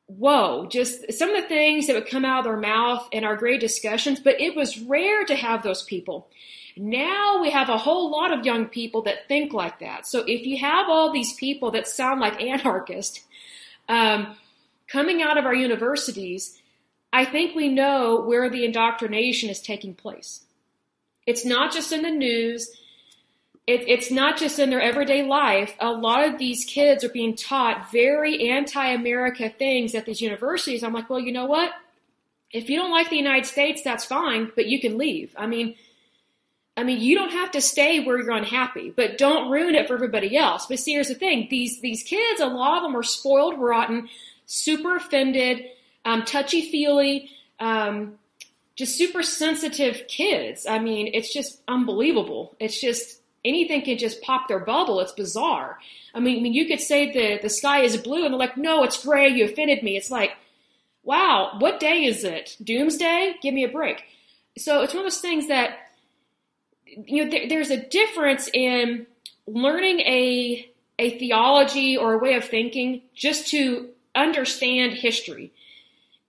[0.08, 3.36] whoa, just some of the things that would come out of their mouth in our
[3.36, 6.28] great discussions, but it was rare to have those people.
[6.78, 10.06] Now we have a whole lot of young people that think like that.
[10.06, 13.22] So if you have all these people that sound like anarchists
[13.90, 14.36] um,
[14.88, 16.60] coming out of our universities,
[17.14, 20.42] I think we know where the indoctrination is taking place.
[21.26, 22.76] It's not just in the news
[23.66, 25.74] it, it's not just in their everyday life.
[25.80, 30.84] A lot of these kids are being taught very anti-America things at these universities.
[30.84, 31.72] I'm like, well, you know what?
[32.52, 35.34] If you don't like the United States, that's fine, but you can leave.
[35.38, 35.76] I mean,
[36.76, 39.94] I mean, you don't have to stay where you're unhappy, but don't ruin it for
[39.94, 40.66] everybody else.
[40.66, 44.10] But see, here's the thing: these these kids, a lot of them are spoiled, rotten,
[44.46, 45.66] super offended,
[46.06, 47.30] um, touchy feely,
[47.60, 48.16] um,
[48.76, 50.66] just super sensitive kids.
[50.66, 52.56] I mean, it's just unbelievable.
[52.60, 55.00] It's just anything can just pop their bubble.
[55.00, 55.78] It's bizarre.
[56.14, 58.58] I mean, I mean, you could say the the sky is blue, and they're like,
[58.58, 59.30] "No, it's gray.
[59.30, 60.32] You offended me." It's like,
[61.04, 62.58] wow, what day is it?
[62.64, 63.36] Doomsday?
[63.42, 64.04] Give me a break.
[64.58, 65.78] So it's one of those things that
[66.86, 67.32] you know.
[67.32, 69.06] There, there's a difference in
[69.48, 75.52] learning a a theology or a way of thinking just to understand history.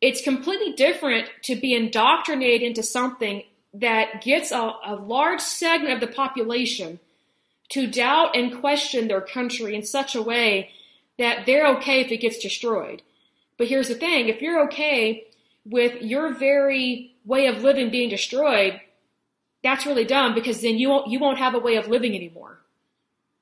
[0.05, 3.43] It's completely different to be indoctrinated into something
[3.73, 7.01] that gets a, a large segment of the population
[7.71, 10.73] to doubt and question their country in such a way
[11.19, 13.01] that they're okay if it gets destroyed.
[13.57, 15.27] But here's the thing if you're okay
[15.65, 18.79] with your very way of living being destroyed,
[19.63, 22.59] that's really dumb because then you won't, you won't have a way of living anymore.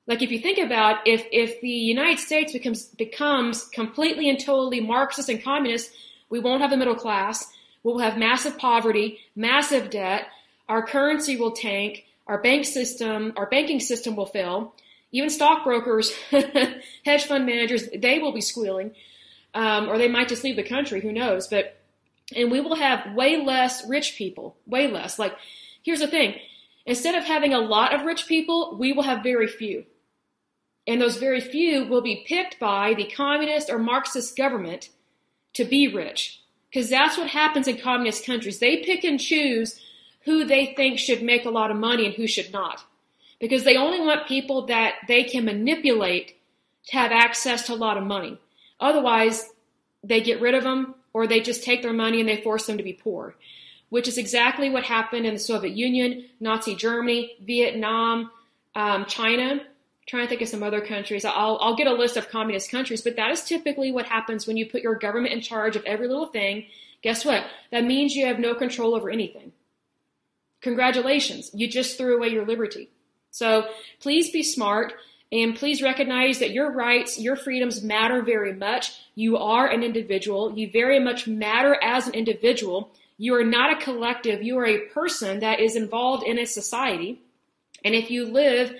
[0.07, 4.79] Like if you think about if if the United States becomes becomes completely and totally
[4.79, 5.91] Marxist and communist,
[6.33, 7.53] we won't have a middle class.
[7.83, 10.25] We'll have massive poverty, massive debt.
[10.67, 12.05] Our currency will tank.
[12.25, 14.73] Our bank system, our banking system will fail.
[15.11, 16.11] Even stockbrokers,
[17.05, 18.95] hedge fund managers, they will be squealing,
[19.53, 21.01] um, or they might just leave the country.
[21.01, 21.47] Who knows?
[21.47, 21.77] But
[22.35, 25.19] and we will have way less rich people, way less.
[25.19, 25.35] Like,
[25.83, 26.33] here's the thing:
[26.87, 29.85] instead of having a lot of rich people, we will have very few,
[30.87, 34.89] and those very few will be picked by the communist or Marxist government
[35.53, 36.41] to be rich.
[36.69, 38.59] Because that's what happens in communist countries.
[38.59, 39.79] They pick and choose
[40.25, 42.83] who they think should make a lot of money and who should not.
[43.39, 46.35] Because they only want people that they can manipulate
[46.87, 48.37] to have access to a lot of money.
[48.79, 49.49] Otherwise,
[50.03, 52.77] they get rid of them or they just take their money and they force them
[52.77, 53.35] to be poor,
[53.89, 58.31] which is exactly what happened in the Soviet Union, Nazi Germany, Vietnam,
[58.75, 59.61] um, China.
[60.05, 61.23] Trying to think of some other countries.
[61.23, 64.57] I'll, I'll get a list of communist countries, but that is typically what happens when
[64.57, 66.65] you put your government in charge of every little thing.
[67.01, 67.45] Guess what?
[67.71, 69.53] That means you have no control over anything.
[70.61, 72.89] Congratulations, you just threw away your liberty.
[73.31, 73.67] So
[73.99, 74.93] please be smart.
[75.31, 78.93] And please recognize that your rights, your freedoms matter very much.
[79.15, 80.55] You are an individual.
[80.55, 82.91] You very much matter as an individual.
[83.17, 84.43] You are not a collective.
[84.43, 87.19] You are a person that is involved in a society.
[87.83, 88.75] And if you live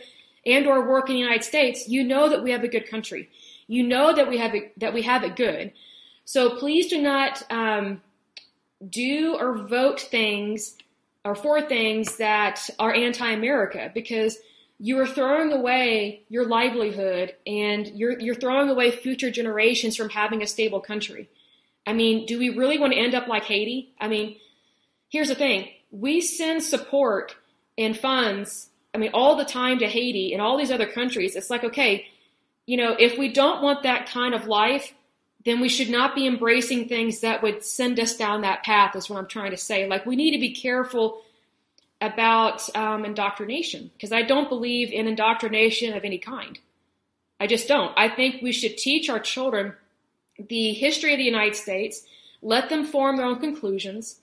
[0.45, 3.29] and or work in the United States, you know that we have a good country.
[3.67, 5.71] You know that we have it, that we have it good.
[6.25, 8.01] So please do not um,
[8.87, 10.77] do or vote things
[11.25, 14.37] or for things that are anti-America because
[14.79, 20.41] you are throwing away your livelihood and you're you're throwing away future generations from having
[20.41, 21.29] a stable country.
[21.85, 23.93] I mean, do we really want to end up like Haiti?
[23.99, 24.37] I mean,
[25.09, 25.69] here's the thing.
[25.91, 27.35] We send support
[27.77, 31.35] and funds, I mean, all the time to Haiti and all these other countries.
[31.35, 32.07] It's like, okay,
[32.65, 34.93] you know, if we don't want that kind of life,
[35.45, 39.09] then we should not be embracing things that would send us down that path, is
[39.09, 39.87] what I'm trying to say.
[39.87, 41.21] Like, we need to be careful
[41.99, 46.59] about um, indoctrination because I don't believe in indoctrination of any kind.
[47.39, 47.93] I just don't.
[47.97, 49.73] I think we should teach our children
[50.37, 52.03] the history of the United States,
[52.41, 54.19] let them form their own conclusions,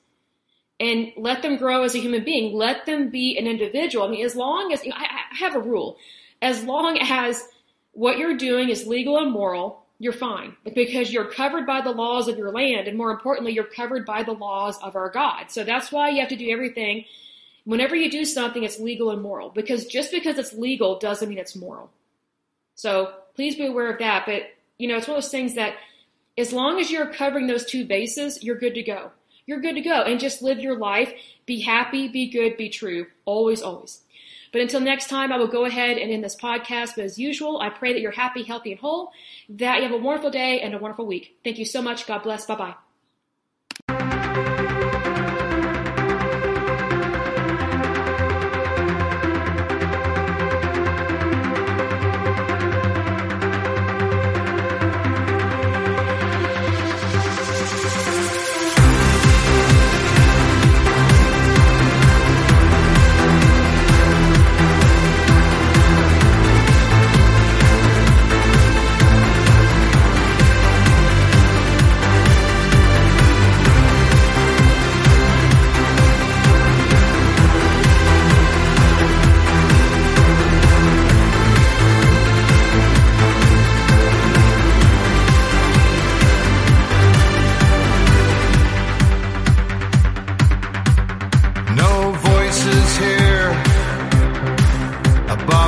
[0.81, 2.55] and let them grow as a human being.
[2.55, 4.07] Let them be an individual.
[4.07, 5.99] I mean, as long as you know, I, I have a rule,
[6.43, 7.47] as long as
[7.93, 12.27] what you're doing is legal and moral, you're fine because you're covered by the laws
[12.27, 15.51] of your land, and more importantly, you're covered by the laws of our God.
[15.51, 17.05] So that's why you have to do everything
[17.65, 21.39] whenever you do something, it's legal and moral because just because it's legal doesn't mean
[21.39, 21.91] it's moral.
[22.75, 24.27] So please be aware of that.
[24.27, 24.43] But,
[24.79, 25.75] you know, it's one of those things that
[26.39, 29.11] as long as you're covering those two bases, you're good to go.
[29.51, 31.13] You're good to go and just live your life.
[31.45, 33.09] Be happy, be good, be true.
[33.25, 34.03] Always, always.
[34.53, 36.95] But until next time, I will go ahead and end this podcast.
[36.95, 39.11] But as usual, I pray that you're happy, healthy, and whole,
[39.49, 41.37] that you have a wonderful day and a wonderful week.
[41.43, 42.07] Thank you so much.
[42.07, 42.47] God bless.
[42.47, 42.75] Bye bye.